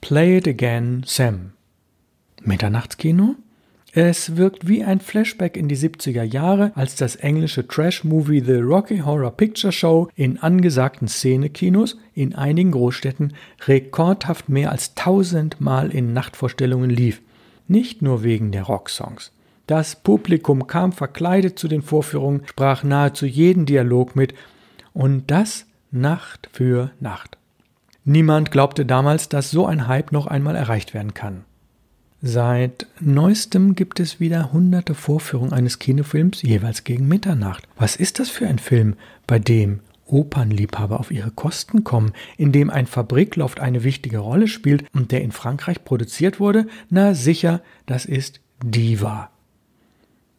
Play 0.00 0.38
it 0.38 0.46
again, 0.46 1.02
Sam. 1.04 1.52
Mitternachtskino? 2.44 3.34
Es 3.92 4.36
wirkt 4.36 4.68
wie 4.68 4.84
ein 4.84 5.00
Flashback 5.00 5.56
in 5.56 5.66
die 5.66 5.76
70er 5.76 6.22
Jahre, 6.22 6.70
als 6.76 6.94
das 6.94 7.16
englische 7.16 7.66
Trash-Movie 7.66 8.44
The 8.44 8.60
Rocky 8.60 8.98
Horror 8.98 9.32
Picture 9.32 9.72
Show 9.72 10.08
in 10.14 10.38
angesagten 10.38 11.08
Szenekinos 11.08 11.96
in 12.14 12.36
einigen 12.36 12.70
Großstädten 12.70 13.32
rekordhaft 13.66 14.48
mehr 14.48 14.70
als 14.70 14.94
tausendmal 14.94 15.90
in 15.90 16.12
Nachtvorstellungen 16.12 16.90
lief. 16.90 17.22
Nicht 17.66 18.02
nur 18.02 18.22
wegen 18.22 18.52
der 18.52 18.64
Rocksongs. 18.64 19.32
Das 19.68 19.96
Publikum 19.96 20.66
kam 20.66 20.92
verkleidet 20.92 21.58
zu 21.58 21.68
den 21.68 21.82
Vorführungen, 21.82 22.40
sprach 22.46 22.84
nahezu 22.84 23.26
jeden 23.26 23.66
Dialog 23.66 24.16
mit 24.16 24.32
und 24.94 25.30
das 25.30 25.66
Nacht 25.90 26.48
für 26.50 26.90
Nacht. 27.00 27.36
Niemand 28.02 28.50
glaubte 28.50 28.86
damals, 28.86 29.28
dass 29.28 29.50
so 29.50 29.66
ein 29.66 29.86
Hype 29.86 30.10
noch 30.10 30.26
einmal 30.26 30.56
erreicht 30.56 30.94
werden 30.94 31.12
kann. 31.12 31.44
Seit 32.22 32.86
neuestem 32.98 33.74
gibt 33.74 34.00
es 34.00 34.18
wieder 34.18 34.54
hunderte 34.54 34.94
Vorführungen 34.94 35.52
eines 35.52 35.78
Kinofilms 35.78 36.40
jeweils 36.40 36.84
gegen 36.84 37.06
Mitternacht. 37.06 37.68
Was 37.76 37.94
ist 37.94 38.20
das 38.20 38.30
für 38.30 38.46
ein 38.46 38.58
Film, 38.58 38.96
bei 39.26 39.38
dem 39.38 39.80
Opernliebhaber 40.06 40.98
auf 40.98 41.10
ihre 41.10 41.30
Kosten 41.30 41.84
kommen, 41.84 42.12
in 42.38 42.52
dem 42.52 42.70
ein 42.70 42.86
Fabrikloft 42.86 43.60
eine 43.60 43.84
wichtige 43.84 44.20
Rolle 44.20 44.48
spielt 44.48 44.86
und 44.94 45.12
der 45.12 45.20
in 45.20 45.30
Frankreich 45.30 45.84
produziert 45.84 46.40
wurde? 46.40 46.66
Na 46.88 47.12
sicher, 47.12 47.60
das 47.84 48.06
ist 48.06 48.40
Diva. 48.64 49.30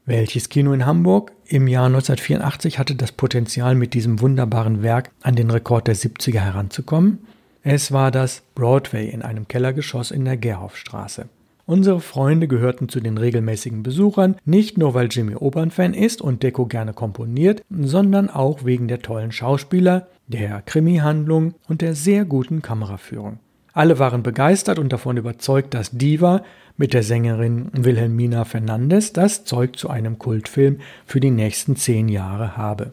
Welches 0.10 0.50
Kino 0.50 0.74
in 0.74 0.88
Hamburg 0.88 1.34
im 1.46 1.68
Jahr 1.68 1.86
1984 1.86 2.80
hatte 2.80 2.96
das 2.96 3.12
Potenzial, 3.12 3.76
mit 3.76 3.94
diesem 3.94 4.22
wunderbaren 4.22 4.82
Werk 4.82 5.12
an 5.22 5.36
den 5.36 5.52
Rekord 5.52 5.86
der 5.86 5.96
70er 5.96 6.40
heranzukommen? 6.40 7.20
Es 7.62 7.92
war 7.92 8.10
das 8.10 8.42
Broadway 8.56 9.08
in 9.08 9.22
einem 9.22 9.48
Kellergeschoss 9.48 10.10
in 10.10 10.26
der 10.26 10.36
Gerhofstraße. 10.36 11.30
Unsere 11.68 12.02
Freunde 12.02 12.48
gehörten 12.48 12.90
zu 12.90 13.02
den 13.02 13.20
regelmäßigen 13.20 13.84
Besuchern, 13.84 14.38
nicht 14.46 14.80
nur 14.80 14.96
weil 14.96 15.10
Jimmy 15.12 15.36
Opernfan 15.36 15.94
ist 15.94 16.24
und 16.24 16.42
Deko 16.42 16.66
gerne 16.66 16.94
komponiert, 16.94 17.62
sondern 17.70 18.32
auch 18.32 18.66
wegen 18.66 18.88
der 18.88 19.04
tollen 19.04 19.32
Schauspieler, 19.32 20.08
der 20.26 20.64
Krimi-Handlung 20.64 21.54
und 21.68 21.82
der 21.82 21.94
sehr 21.94 22.26
guten 22.26 22.64
Kameraführung. 22.64 23.38
Alle 23.80 23.98
waren 23.98 24.24
begeistert 24.24 24.78
und 24.78 24.92
davon 24.92 25.16
überzeugt, 25.16 25.74
dass 25.74 25.92
Diva 25.92 26.44
mit 26.76 26.94
der 26.94 27.02
Sängerin 27.02 27.70
Wilhelmina 27.72 28.44
Fernandes 28.44 29.14
das 29.14 29.46
Zeug 29.46 29.78
zu 29.78 29.90
einem 29.90 30.20
Kultfilm 30.20 30.82
für 31.06 31.22
die 31.22 31.32
nächsten 31.32 31.78
zehn 31.78 32.10
Jahre 32.10 32.58
habe. 32.58 32.92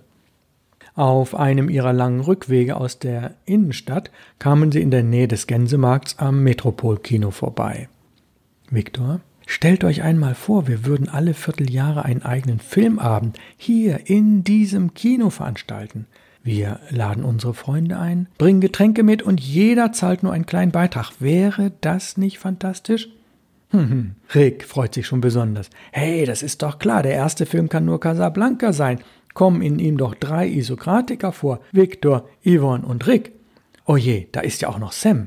Auf 0.94 1.34
einem 1.34 1.70
ihrer 1.70 1.92
langen 1.92 2.20
Rückwege 2.20 2.76
aus 2.76 3.00
der 3.00 3.34
Innenstadt 3.46 4.12
kamen 4.38 4.70
sie 4.70 4.80
in 4.80 4.92
der 4.92 5.02
Nähe 5.02 5.26
des 5.26 5.48
Gänsemarkts 5.48 6.20
am 6.20 6.44
Metropolkino 6.44 7.32
vorbei. 7.32 7.88
Viktor, 8.70 9.18
stellt 9.44 9.82
euch 9.82 10.04
einmal 10.04 10.36
vor, 10.36 10.68
wir 10.68 10.86
würden 10.86 11.08
alle 11.08 11.34
Vierteljahre 11.34 12.04
einen 12.04 12.22
eigenen 12.22 12.60
Filmabend 12.60 13.40
hier 13.56 14.08
in 14.08 14.44
diesem 14.44 14.94
Kino 14.94 15.30
veranstalten. 15.30 16.06
Wir 16.46 16.78
laden 16.90 17.24
unsere 17.24 17.54
Freunde 17.54 17.98
ein, 17.98 18.28
bringen 18.38 18.60
Getränke 18.60 19.02
mit 19.02 19.20
und 19.20 19.40
jeder 19.40 19.90
zahlt 19.90 20.22
nur 20.22 20.32
einen 20.32 20.46
kleinen 20.46 20.70
Beitrag. 20.70 21.10
Wäre 21.18 21.72
das 21.80 22.18
nicht 22.18 22.38
fantastisch? 22.38 23.08
Hm, 23.70 23.90
hm. 23.90 24.14
Rick 24.32 24.62
freut 24.62 24.94
sich 24.94 25.08
schon 25.08 25.20
besonders. 25.20 25.70
Hey, 25.90 26.24
das 26.24 26.44
ist 26.44 26.62
doch 26.62 26.78
klar, 26.78 27.02
der 27.02 27.14
erste 27.14 27.46
Film 27.46 27.68
kann 27.68 27.84
nur 27.84 27.98
Casablanca 27.98 28.72
sein. 28.72 29.00
Kommen 29.34 29.60
in 29.60 29.80
ihm 29.80 29.98
doch 29.98 30.14
drei 30.14 30.46
Isokratiker 30.46 31.32
vor: 31.32 31.58
Victor, 31.72 32.28
Yvonne 32.44 32.86
und 32.86 33.08
Rick. 33.08 33.32
Oh 33.84 33.96
je, 33.96 34.28
da 34.30 34.38
ist 34.38 34.62
ja 34.62 34.68
auch 34.68 34.78
noch 34.78 34.92
Sam. 34.92 35.26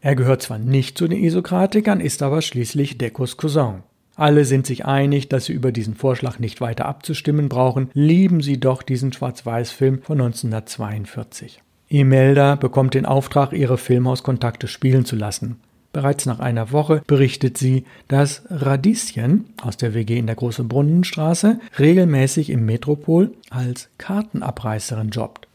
Er 0.00 0.14
gehört 0.14 0.42
zwar 0.42 0.58
nicht 0.58 0.96
zu 0.96 1.08
den 1.08 1.18
Isokratikern, 1.20 1.98
ist 1.98 2.22
aber 2.22 2.42
schließlich 2.42 2.96
Dekos 2.96 3.36
Cousin. 3.36 3.82
Alle 4.20 4.44
sind 4.44 4.66
sich 4.66 4.84
einig, 4.84 5.30
dass 5.30 5.46
sie 5.46 5.54
über 5.54 5.72
diesen 5.72 5.94
Vorschlag 5.94 6.38
nicht 6.38 6.60
weiter 6.60 6.84
abzustimmen 6.84 7.48
brauchen, 7.48 7.88
lieben 7.94 8.42
sie 8.42 8.60
doch 8.60 8.82
diesen 8.82 9.14
Schwarz-Weiß-Film 9.14 10.02
von 10.02 10.20
1942. 10.20 11.62
Imelda 11.88 12.56
bekommt 12.56 12.92
den 12.92 13.06
Auftrag, 13.06 13.54
ihre 13.54 13.78
Filmhauskontakte 13.78 14.68
spielen 14.68 15.06
zu 15.06 15.16
lassen. 15.16 15.56
Bereits 15.94 16.26
nach 16.26 16.38
einer 16.38 16.70
Woche 16.70 17.00
berichtet 17.06 17.56
sie, 17.56 17.86
dass 18.08 18.42
Radieschen 18.50 19.46
aus 19.62 19.78
der 19.78 19.94
WG 19.94 20.18
in 20.18 20.26
der 20.26 20.36
Großen 20.36 20.68
Brunnenstraße 20.68 21.58
regelmäßig 21.78 22.50
im 22.50 22.66
Metropol 22.66 23.32
als 23.48 23.88
Kartenabreißerin 23.96 25.08
jobbt. 25.08 25.48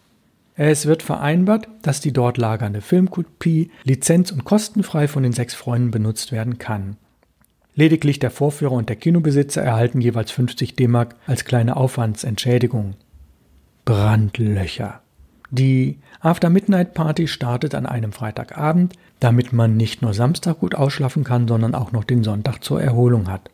Es 0.56 0.88
wird 0.88 1.04
vereinbart, 1.04 1.68
dass 1.84 2.02
die 2.02 2.14
dort 2.14 2.40
lagernde 2.40 2.82
Filmkopie 2.82 3.70
lizenz- 3.84 4.32
und 4.32 4.44
kostenfrei 4.44 5.08
von 5.08 5.22
den 5.22 5.34
sechs 5.34 5.54
Freunden 5.54 5.92
benutzt 5.92 6.32
werden 6.32 6.58
kann. 6.58 6.98
Lediglich 7.76 8.20
der 8.20 8.32
Vorführer 8.32 8.72
und 8.72 8.88
der 8.88 8.96
Kinobesitzer 8.96 9.62
erhalten 9.62 10.00
jeweils 10.00 10.32
50 10.32 10.76
D-Mark 10.76 11.16
als 11.28 11.44
kleine 11.44 11.76
Aufwandsentschädigung. 11.76 12.96
Brandlöcher. 13.84 15.02
Die 15.52 16.00
After 16.22 16.50
Midnight 16.50 16.94
Party 16.94 17.28
startet 17.28 17.76
an 17.76 17.86
einem 17.86 18.14
Freitagabend, 18.14 18.94
damit 19.20 19.54
man 19.54 19.78
nicht 19.78 20.02
nur 20.02 20.14
Samstag 20.14 20.60
gut 20.60 20.74
ausschlafen 20.74 21.24
kann, 21.24 21.48
sondern 21.48 21.76
auch 21.76 21.92
noch 21.92 22.06
den 22.06 22.24
Sonntag 22.24 22.64
zur 22.64 22.82
Erholung 22.82 23.30
hat. 23.30 23.52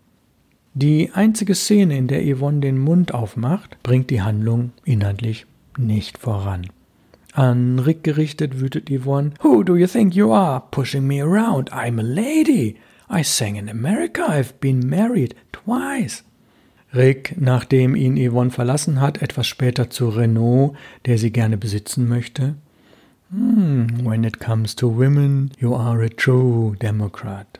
Die 0.73 1.11
einzige 1.13 1.53
Szene, 1.53 1.97
in 1.97 2.07
der 2.07 2.23
Yvonne 2.23 2.61
den 2.61 2.77
Mund 2.77 3.13
aufmacht, 3.13 3.81
bringt 3.83 4.09
die 4.09 4.21
Handlung 4.21 4.71
inhaltlich 4.85 5.47
nicht 5.77 6.17
voran. 6.17 6.67
An 7.33 7.79
Rick 7.79 8.03
gerichtet 8.03 8.59
wütet 8.59 8.89
Yvonne. 8.89 9.31
Who 9.41 9.63
do 9.63 9.75
you 9.75 9.87
think 9.87 10.15
you 10.15 10.31
are, 10.31 10.63
pushing 10.71 11.05
me 11.05 11.21
around? 11.21 11.73
I'm 11.73 11.99
a 11.99 12.03
lady. 12.03 12.77
I 13.13 13.23
sang 13.23 13.57
in 13.57 13.67
America. 13.67 14.25
I've 14.27 14.59
been 14.61 14.89
married 14.89 15.35
twice. 15.51 16.23
Rick, 16.93 17.35
nachdem 17.37 17.95
ihn 17.95 18.17
Yvonne 18.17 18.51
verlassen 18.51 19.01
hat, 19.01 19.21
etwas 19.21 19.47
später 19.47 19.89
zu 19.89 20.09
Renault, 20.09 20.75
der 21.05 21.17
sie 21.17 21.31
gerne 21.31 21.57
besitzen 21.57 22.07
möchte. 22.07 22.55
Hmm, 23.29 24.05
when 24.05 24.23
it 24.23 24.39
comes 24.39 24.75
to 24.75 24.87
women, 24.87 25.51
you 25.59 25.73
are 25.75 26.03
a 26.03 26.09
true 26.09 26.75
Democrat. 26.81 27.59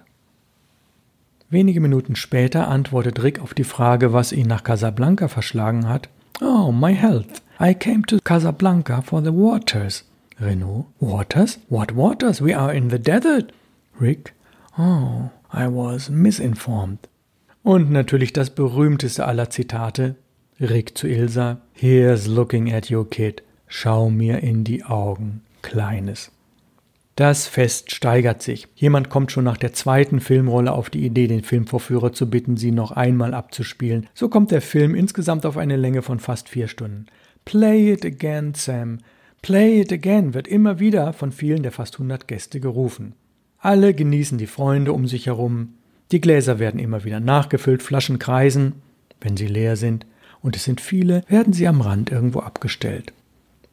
Wenige 1.49 1.81
Minuten 1.81 2.15
später 2.15 2.69
antwortet 2.69 3.21
Rick 3.23 3.41
auf 3.41 3.53
die 3.53 3.65
Frage, 3.65 4.13
was 4.13 4.31
ihn 4.31 4.47
nach 4.47 4.63
Casablanca 4.63 5.27
verschlagen 5.27 5.87
hat. 5.87 6.07
Oh, 6.41 6.71
my 6.71 6.93
health. 6.93 7.41
I 7.59 7.73
came 7.73 8.03
to 8.07 8.19
Casablanca 8.23 9.01
for 9.01 9.21
the 9.21 9.33
waters. 9.33 10.05
Renault. 10.39 10.87
Waters? 10.99 11.59
What 11.69 11.95
waters? 11.95 12.41
We 12.41 12.55
are 12.55 12.73
in 12.73 12.89
the 12.89 12.99
desert. 12.99 13.51
Rick. 13.99 14.33
Oh, 14.77 15.29
I 15.53 15.65
was 15.65 16.09
misinformed. 16.09 17.09
Und 17.63 17.91
natürlich 17.91 18.33
das 18.33 18.49
berühmteste 18.49 19.25
aller 19.25 19.49
Zitate. 19.49 20.15
Rick 20.59 20.97
zu 20.97 21.07
Ilsa. 21.07 21.61
Here's 21.73 22.27
looking 22.27 22.71
at 22.71 22.91
your 22.91 23.09
kid. 23.09 23.43
Schau 23.67 24.09
mir 24.09 24.39
in 24.39 24.63
die 24.63 24.83
Augen, 24.83 25.41
Kleines. 25.61 26.31
Das 27.15 27.47
Fest 27.47 27.91
steigert 27.91 28.41
sich. 28.41 28.67
Jemand 28.75 29.09
kommt 29.09 29.31
schon 29.31 29.43
nach 29.43 29.57
der 29.57 29.73
zweiten 29.73 30.21
Filmrolle 30.21 30.71
auf 30.71 30.89
die 30.89 31.05
Idee, 31.05 31.27
den 31.27 31.43
Filmvorführer 31.43 32.13
zu 32.13 32.29
bitten, 32.29 32.57
sie 32.57 32.71
noch 32.71 32.91
einmal 32.91 33.33
abzuspielen. 33.33 34.07
So 34.13 34.29
kommt 34.29 34.51
der 34.51 34.61
Film 34.61 34.95
insgesamt 34.95 35.45
auf 35.45 35.57
eine 35.57 35.75
Länge 35.75 36.01
von 36.01 36.19
fast 36.19 36.49
vier 36.49 36.67
Stunden. 36.67 37.07
Play 37.45 37.91
it 37.91 38.05
again, 38.05 38.53
Sam. 38.55 38.99
Play 39.41 39.81
it 39.81 39.91
again 39.91 40.33
wird 40.33 40.47
immer 40.47 40.79
wieder 40.79 41.13
von 41.13 41.31
vielen 41.31 41.63
der 41.63 41.71
fast 41.71 41.95
100 41.95 42.27
Gäste 42.27 42.59
gerufen. 42.59 43.13
Alle 43.61 43.93
genießen 43.93 44.39
die 44.39 44.47
Freunde 44.47 44.91
um 44.91 45.07
sich 45.07 45.27
herum. 45.27 45.75
Die 46.11 46.19
Gläser 46.19 46.57
werden 46.57 46.79
immer 46.79 47.03
wieder 47.03 47.19
nachgefüllt, 47.19 47.83
Flaschen 47.83 48.17
kreisen, 48.17 48.73
wenn 49.21 49.37
sie 49.37 49.45
leer 49.45 49.75
sind, 49.75 50.07
und 50.41 50.55
es 50.55 50.63
sind 50.63 50.81
viele, 50.81 51.23
werden 51.27 51.53
sie 51.53 51.67
am 51.67 51.81
Rand 51.81 52.09
irgendwo 52.09 52.39
abgestellt. 52.39 53.13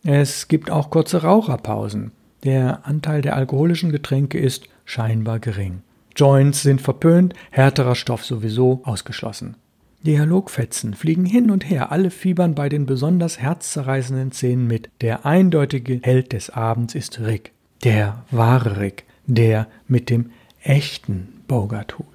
Es 0.04 0.46
gibt 0.46 0.70
auch 0.70 0.90
kurze 0.90 1.22
Raucherpausen. 1.22 2.12
Der 2.44 2.86
Anteil 2.86 3.22
der 3.22 3.34
alkoholischen 3.34 3.90
Getränke 3.90 4.38
ist 4.38 4.68
scheinbar 4.84 5.40
gering. 5.40 5.80
Joints 6.14 6.62
sind 6.62 6.82
verpönt, 6.82 7.32
härterer 7.50 7.94
Stoff 7.94 8.24
sowieso 8.24 8.82
ausgeschlossen. 8.84 9.56
Dialogfetzen 10.04 10.94
fliegen 10.94 11.24
hin 11.24 11.50
und 11.50 11.68
her, 11.68 11.90
alle 11.90 12.10
fiebern 12.10 12.54
bei 12.54 12.68
den 12.68 12.84
besonders 12.84 13.40
herzzerreißenden 13.40 14.32
Szenen 14.32 14.66
mit. 14.66 14.90
Der 15.00 15.24
eindeutige 15.24 16.00
Held 16.02 16.32
des 16.34 16.50
Abends 16.50 16.94
ist 16.94 17.20
Rick, 17.20 17.52
der 17.82 18.24
wahre 18.30 18.78
Rick, 18.78 19.04
der 19.28 19.68
mit 19.86 20.10
dem 20.10 20.30
echten 20.62 21.42
Bogart-Hut. 21.46 22.06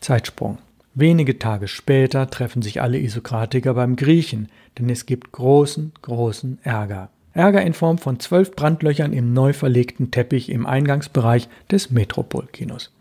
Zeitsprung. 0.00 0.58
Wenige 0.94 1.38
Tage 1.38 1.68
später 1.68 2.30
treffen 2.30 2.62
sich 2.62 2.80
alle 2.80 2.98
Isokratiker 2.98 3.74
beim 3.74 3.96
Griechen, 3.96 4.48
denn 4.78 4.88
es 4.88 5.04
gibt 5.04 5.32
großen, 5.32 5.92
großen 6.00 6.58
Ärger. 6.62 7.10
Ärger 7.34 7.60
in 7.62 7.74
Form 7.74 7.98
von 7.98 8.18
zwölf 8.18 8.52
Brandlöchern 8.52 9.12
im 9.12 9.34
neu 9.34 9.52
verlegten 9.52 10.10
Teppich 10.10 10.48
im 10.48 10.64
Eingangsbereich 10.64 11.48
des 11.70 11.90
Metropolkinos. 11.90 12.92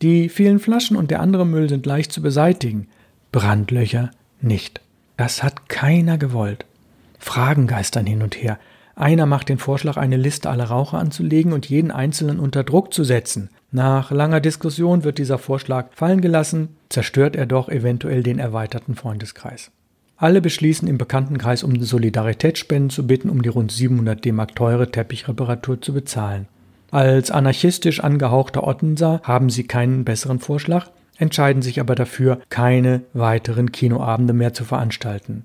Die 0.00 0.30
vielen 0.30 0.60
Flaschen 0.60 0.96
und 0.96 1.10
der 1.10 1.20
andere 1.20 1.44
Müll 1.44 1.68
sind 1.68 1.84
leicht 1.84 2.10
zu 2.10 2.22
beseitigen, 2.22 2.88
Brandlöcher 3.32 4.10
nicht. 4.40 4.80
Das 5.16 5.42
hat 5.42 5.68
keiner 5.68 6.16
gewollt. 6.16 6.64
Fragen 7.18 7.66
geistern 7.66 8.06
hin 8.06 8.22
und 8.22 8.36
her. 8.36 8.58
Einer 9.02 9.26
macht 9.26 9.48
den 9.48 9.58
Vorschlag, 9.58 9.96
eine 9.96 10.16
Liste 10.16 10.48
aller 10.48 10.66
Raucher 10.66 10.96
anzulegen 10.96 11.52
und 11.52 11.68
jeden 11.68 11.90
Einzelnen 11.90 12.38
unter 12.38 12.62
Druck 12.62 12.94
zu 12.94 13.02
setzen. 13.02 13.50
Nach 13.72 14.12
langer 14.12 14.38
Diskussion 14.38 15.02
wird 15.02 15.18
dieser 15.18 15.38
Vorschlag 15.38 15.88
fallen 15.90 16.20
gelassen, 16.20 16.68
zerstört 16.88 17.34
er 17.34 17.46
doch 17.46 17.68
eventuell 17.68 18.22
den 18.22 18.38
erweiterten 18.38 18.94
Freundeskreis. 18.94 19.72
Alle 20.18 20.40
beschließen 20.40 20.86
im 20.86 20.98
Bekanntenkreis 20.98 21.64
um 21.64 21.82
Solidaritätsspenden 21.82 22.90
zu 22.90 23.04
bitten, 23.04 23.28
um 23.28 23.42
die 23.42 23.48
rund 23.48 23.72
700 23.72 24.24
D-Mark 24.24 24.54
teure 24.54 24.88
Teppichreparatur 24.88 25.80
zu 25.80 25.92
bezahlen. 25.92 26.46
Als 26.92 27.32
anarchistisch 27.32 27.98
angehauchter 28.04 28.64
Ottenser 28.64 29.20
haben 29.24 29.50
sie 29.50 29.64
keinen 29.64 30.04
besseren 30.04 30.38
Vorschlag, 30.38 30.90
entscheiden 31.18 31.62
sich 31.62 31.80
aber 31.80 31.96
dafür, 31.96 32.38
keine 32.50 33.02
weiteren 33.14 33.72
Kinoabende 33.72 34.32
mehr 34.32 34.54
zu 34.54 34.64
veranstalten. 34.64 35.44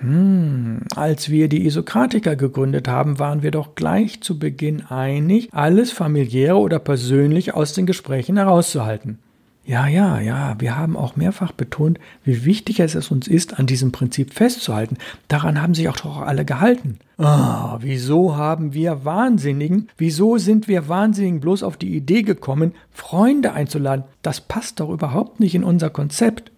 Hm, 0.00 0.80
als 0.96 1.28
wir 1.28 1.48
die 1.48 1.66
Isokratiker 1.66 2.34
gegründet 2.34 2.88
haben, 2.88 3.18
waren 3.18 3.42
wir 3.42 3.50
doch 3.50 3.74
gleich 3.74 4.22
zu 4.22 4.38
Beginn 4.38 4.86
einig, 4.86 5.48
alles 5.52 5.92
familiäre 5.92 6.56
oder 6.56 6.78
persönlich 6.78 7.54
aus 7.54 7.74
den 7.74 7.86
Gesprächen 7.86 8.36
herauszuhalten. 8.36 9.18
Ja, 9.66 9.86
ja, 9.86 10.18
ja, 10.18 10.56
wir 10.58 10.76
haben 10.76 10.96
auch 10.96 11.16
mehrfach 11.16 11.52
betont, 11.52 12.00
wie 12.24 12.44
wichtig 12.44 12.80
es 12.80 13.10
uns 13.10 13.28
ist, 13.28 13.58
an 13.58 13.66
diesem 13.66 13.92
Prinzip 13.92 14.32
festzuhalten. 14.32 14.96
Daran 15.28 15.60
haben 15.60 15.74
sich 15.74 15.88
auch 15.88 15.96
doch 15.96 16.22
alle 16.22 16.46
gehalten. 16.46 16.98
Ah, 17.18 17.76
wieso 17.80 18.36
haben 18.36 18.72
wir 18.72 19.04
Wahnsinnigen, 19.04 19.88
wieso 19.98 20.38
sind 20.38 20.66
wir 20.66 20.88
Wahnsinnigen 20.88 21.40
bloß 21.40 21.62
auf 21.62 21.76
die 21.76 21.94
Idee 21.94 22.22
gekommen, 22.22 22.72
Freunde 22.90 23.52
einzuladen? 23.52 24.06
Das 24.22 24.40
passt 24.40 24.80
doch 24.80 24.88
überhaupt 24.88 25.40
nicht 25.40 25.54
in 25.54 25.62
unser 25.62 25.90
Konzept. 25.90 26.50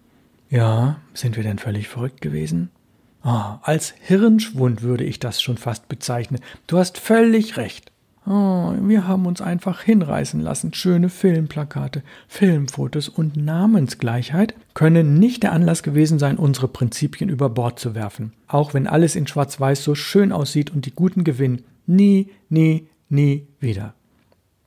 Ja, 0.49 0.97
sind 1.13 1.37
wir 1.37 1.43
denn 1.43 1.59
völlig 1.59 1.89
verrückt 1.89 2.21
gewesen? 2.21 2.71
Ah, 3.23 3.61
als 3.63 3.95
Hirnschwund 4.01 4.83
würde 4.83 5.05
ich 5.05 5.21
das 5.21 5.41
schon 5.41 5.57
fast 5.57 5.89
bezeichnen. 5.89 6.41
Du 6.67 6.79
hast 6.79 6.99
völlig 6.99 7.57
recht. 7.57 7.93
Oh, 8.25 8.73
wir 8.81 9.09
haben 9.09 9.27
uns 9.27 9.41
einfach 9.41 9.83
hinreißen 9.83 10.41
lassen. 10.41 10.75
Schöne 10.75 11.09
Filmplakate, 11.09 12.03
Filmfotos 12.29 13.09
und 13.09 13.37
Namensgleichheit 13.37 14.55
können 14.75 15.19
nicht 15.19 15.43
der 15.43 15.53
Anlass 15.53 15.83
gewesen 15.83 16.21
sein, 16.21 16.37
unsere 16.37 16.69
Prinzipien 16.69 17.29
über 17.29 17.49
Bord 17.49 17.81
zu 17.81 17.97
werfen. 17.97 18.33
Auch 18.47 18.75
wenn 18.75 18.87
alles 18.87 19.17
in 19.17 19.27
Schwarz-Weiß 19.27 19.83
so 19.83 19.97
schön 19.97 20.31
aussieht 20.31 20.71
und 20.71 20.87
die 20.87 20.95
Guten 20.95 21.25
gewinnen. 21.25 21.65
Nie, 21.87 22.31
nie, 22.49 22.87
nie 23.09 23.49
wieder. 23.59 23.95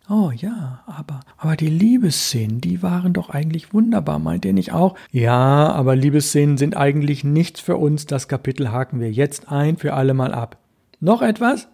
Oh 0.08 0.32
ja, 0.32 0.84
aber, 0.86 1.22
aber 1.38 1.56
die 1.56 1.68
Liebesszenen, 1.68 2.62
die 2.62 2.84
waren 2.84 3.14
doch 3.14 3.32
eigentlich 3.32 3.74
wunderbar, 3.74 4.20
meint 4.20 4.46
ihr 4.46 4.54
nicht 4.54 4.72
auch? 4.72 4.96
Ja, 5.12 5.72
aber 5.72 5.96
Liebesszenen 5.96 6.58
sind 6.58 6.78
eigentlich 6.78 7.24
nichts 7.24 7.60
für 7.60 7.78
uns. 7.78 8.06
Das 8.06 8.28
Kapitel 8.28 8.72
haken 8.72 9.00
wir 9.00 9.12
jetzt 9.12 9.52
ein 9.52 9.78
für 9.78 9.94
alle 9.94 10.14
Mal 10.14 10.34
ab. 10.34 10.58
Noch 11.00 11.24
etwas? 11.24 11.68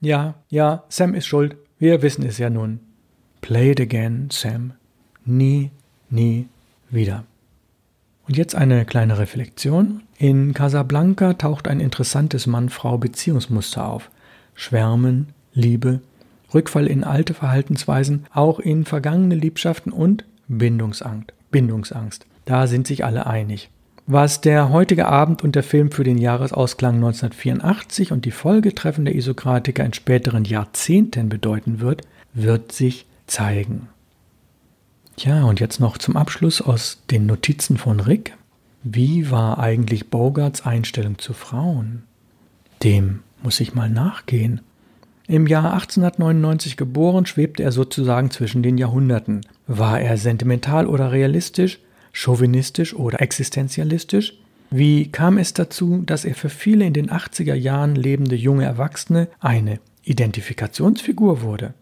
Ja, 0.00 0.34
ja, 0.48 0.84
Sam 0.88 1.14
ist 1.14 1.26
schuld. 1.26 1.56
Wir 1.78 2.02
wissen 2.02 2.24
es 2.24 2.38
ja 2.38 2.50
nun. 2.50 2.80
Play 3.40 3.70
it 3.70 3.80
again, 3.80 4.28
Sam. 4.32 4.72
Nie, 5.24 5.70
nie 6.10 6.48
wieder. 6.90 7.24
Und 8.26 8.36
jetzt 8.36 8.56
eine 8.56 8.84
kleine 8.84 9.18
Reflexion. 9.18 10.02
In 10.18 10.54
Casablanca 10.54 11.34
taucht 11.34 11.68
ein 11.68 11.78
interessantes 11.78 12.48
Mann-Frau-Beziehungsmuster 12.48 13.86
auf. 13.86 14.10
Schwärmen, 14.54 15.28
Liebe, 15.52 16.00
Rückfall 16.56 16.86
in 16.86 17.04
alte 17.04 17.34
Verhaltensweisen, 17.34 18.24
auch 18.32 18.58
in 18.58 18.86
vergangene 18.86 19.34
Liebschaften 19.34 19.92
und 19.92 20.24
Bindungsangst. 20.48 21.34
Bindungsangst. 21.50 22.26
Da 22.46 22.66
sind 22.66 22.86
sich 22.86 23.04
alle 23.04 23.26
einig. 23.26 23.68
Was 24.06 24.40
der 24.40 24.70
heutige 24.70 25.06
Abend 25.06 25.44
und 25.44 25.54
der 25.54 25.62
Film 25.62 25.90
für 25.90 26.04
den 26.04 26.16
Jahresausklang 26.16 26.94
1984 26.94 28.10
und 28.10 28.24
die 28.24 28.30
Folgetreffen 28.30 29.04
der 29.04 29.14
Isokratiker 29.14 29.84
in 29.84 29.92
späteren 29.92 30.44
Jahrzehnten 30.44 31.28
bedeuten 31.28 31.80
wird, 31.80 32.02
wird 32.32 32.72
sich 32.72 33.06
zeigen. 33.26 33.88
Tja, 35.16 35.44
und 35.44 35.60
jetzt 35.60 35.80
noch 35.80 35.98
zum 35.98 36.16
Abschluss 36.16 36.62
aus 36.62 37.02
den 37.10 37.26
Notizen 37.26 37.76
von 37.76 38.00
Rick. 38.00 38.34
Wie 38.82 39.30
war 39.30 39.58
eigentlich 39.58 40.08
Bogarts 40.08 40.64
Einstellung 40.64 41.18
zu 41.18 41.32
Frauen? 41.32 42.04
Dem 42.82 43.20
muss 43.42 43.60
ich 43.60 43.74
mal 43.74 43.90
nachgehen. 43.90 44.60
Im 45.28 45.46
Jahr 45.46 45.72
1899 45.74 46.76
geboren, 46.76 47.26
schwebte 47.26 47.62
er 47.62 47.72
sozusagen 47.72 48.30
zwischen 48.30 48.62
den 48.62 48.78
Jahrhunderten. 48.78 49.40
War 49.66 50.00
er 50.00 50.16
sentimental 50.16 50.86
oder 50.86 51.12
realistisch? 51.12 51.80
chauvinistisch 52.16 52.94
oder 52.94 53.20
existenzialistisch? 53.20 54.38
Wie 54.70 55.12
kam 55.12 55.38
es 55.38 55.52
dazu, 55.52 56.02
dass 56.04 56.24
er 56.24 56.34
für 56.34 56.48
viele 56.48 56.84
in 56.84 56.92
den 56.92 57.10
80er 57.10 57.54
Jahren 57.54 57.94
lebende 57.94 58.34
junge 58.34 58.64
Erwachsene 58.64 59.28
eine 59.38 59.78
Identifikationsfigur 60.02 61.42
wurde? 61.42 61.74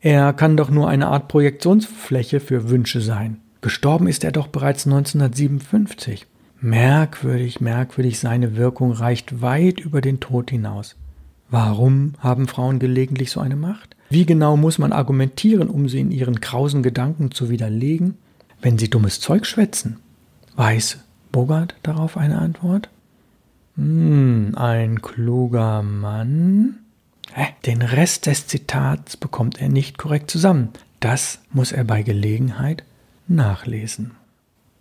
Er 0.00 0.32
kann 0.32 0.56
doch 0.56 0.70
nur 0.70 0.88
eine 0.88 1.08
Art 1.08 1.28
Projektionsfläche 1.28 2.40
für 2.40 2.70
Wünsche 2.70 3.00
sein. 3.00 3.38
Gestorben 3.60 4.06
ist 4.06 4.24
er 4.24 4.32
doch 4.32 4.46
bereits 4.46 4.86
1957. 4.86 6.26
Merkwürdig, 6.60 7.60
merkwürdig, 7.60 8.18
seine 8.18 8.56
Wirkung 8.56 8.92
reicht 8.92 9.42
weit 9.42 9.80
über 9.80 10.00
den 10.00 10.20
Tod 10.20 10.50
hinaus. 10.50 10.96
Warum 11.54 12.14
haben 12.18 12.48
Frauen 12.48 12.80
gelegentlich 12.80 13.30
so 13.30 13.38
eine 13.38 13.54
Macht? 13.54 13.94
Wie 14.10 14.26
genau 14.26 14.56
muss 14.56 14.78
man 14.78 14.92
argumentieren, 14.92 15.68
um 15.68 15.88
sie 15.88 16.00
in 16.00 16.10
ihren 16.10 16.40
krausen 16.40 16.82
Gedanken 16.82 17.30
zu 17.30 17.48
widerlegen? 17.48 18.16
Wenn 18.60 18.76
sie 18.76 18.90
dummes 18.90 19.20
Zeug 19.20 19.46
schwätzen, 19.46 20.00
weiß 20.56 20.98
Bogart 21.30 21.76
darauf 21.84 22.16
eine 22.16 22.38
Antwort? 22.40 22.88
Hm, 23.76 24.54
ein 24.56 25.00
kluger 25.00 25.82
Mann. 25.82 26.80
Den 27.66 27.82
Rest 27.82 28.26
des 28.26 28.48
Zitats 28.48 29.16
bekommt 29.16 29.60
er 29.60 29.68
nicht 29.68 29.96
korrekt 29.96 30.32
zusammen. 30.32 30.70
Das 30.98 31.38
muss 31.52 31.70
er 31.70 31.84
bei 31.84 32.02
Gelegenheit 32.02 32.82
nachlesen. 33.28 34.10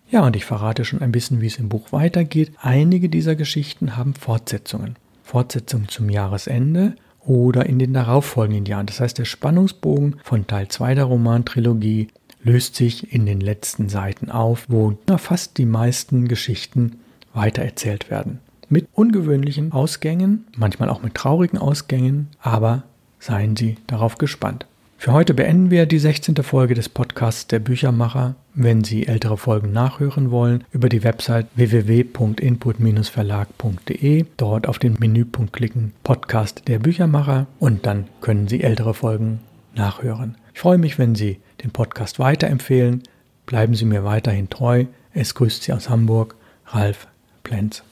Ja, 0.10 0.26
und 0.26 0.36
ich 0.36 0.46
verrate 0.46 0.86
schon 0.86 1.04
ein 1.04 1.12
bisschen, 1.12 1.40
wie 1.40 1.48
es 1.48 1.60
im 1.60 1.70
Buch 1.70 1.92
weitergeht. 1.92 2.52
Einige 2.60 3.10
dieser 3.10 3.36
Geschichten 3.36 3.96
haben 3.96 4.16
Fortsetzungen. 4.16 4.96
Fortsetzungen 5.24 5.88
zum 5.88 6.10
Jahresende 6.10 6.96
oder 7.26 7.66
in 7.66 7.80
den 7.80 7.94
darauffolgenden 7.94 8.66
Jahren. 8.66 8.86
Das 8.86 9.00
heißt, 9.00 9.18
der 9.18 9.26
Spannungsbogen 9.26 10.18
von 10.24 10.46
Teil 10.46 10.68
2 10.68 10.96
der 10.96 11.06
Romantrilogie 11.06 12.10
löst 12.44 12.76
sich 12.76 13.14
in 13.14 13.26
den 13.26 13.40
letzten 13.40 13.90
Seiten 13.90 14.30
auf, 14.30 14.66
wo 14.68 14.98
fast 15.18 15.58
die 15.58 15.66
meisten 15.66 16.28
Geschichten 16.28 17.00
weitererzählt 17.34 18.10
werden. 18.10 18.40
Mit 18.70 18.88
ungewöhnlichen 18.94 19.72
Ausgängen, 19.72 20.46
manchmal 20.56 20.90
auch 20.90 21.02
mit 21.02 21.16
traurigen 21.16 21.58
Ausgängen, 21.58 22.28
aber 22.42 22.84
seien 23.20 23.56
Sie 23.56 23.78
darauf 23.88 24.18
gespannt. 24.18 24.66
Für 25.04 25.12
heute 25.12 25.34
beenden 25.34 25.70
wir 25.70 25.86
die 25.86 26.00
16. 26.00 26.36
Folge 26.44 26.76
des 26.76 26.88
Podcasts 26.88 27.48
der 27.48 27.60
Büchermacher. 27.60 28.36
Wenn 28.54 28.86
Sie 28.86 29.06
ältere 29.06 29.38
Folgen 29.38 29.74
nachhören 29.74 30.32
wollen, 30.32 30.64
über 30.72 30.88
die 30.88 31.04
Website 31.04 31.48
www.input-verlag.de, 31.56 34.26
dort 34.38 34.66
auf 34.66 34.80
den 34.80 34.96
Menüpunkt 34.98 35.52
klicken 35.52 35.92
Podcast 36.06 36.70
der 36.70 36.80
Büchermacher 36.80 37.48
und 37.60 37.86
dann 37.86 38.08
können 38.22 38.48
Sie 38.48 38.64
ältere 38.64 38.94
Folgen 38.94 39.42
nachhören. 39.76 40.38
Ich 40.54 40.62
freue 40.62 40.78
mich, 40.78 40.98
wenn 40.98 41.16
Sie 41.16 41.42
den 41.62 41.72
Podcast 41.72 42.20
weiterempfehlen. 42.20 43.04
Bleiben 43.46 43.76
Sie 43.76 43.84
mir 43.84 44.06
weiterhin 44.06 44.50
treu. 44.50 44.86
Es 45.14 45.36
grüßt 45.36 45.64
Sie 45.64 45.74
aus 45.74 45.90
Hamburg, 45.90 46.36
Ralf 46.68 47.08
Plenz. 47.44 47.84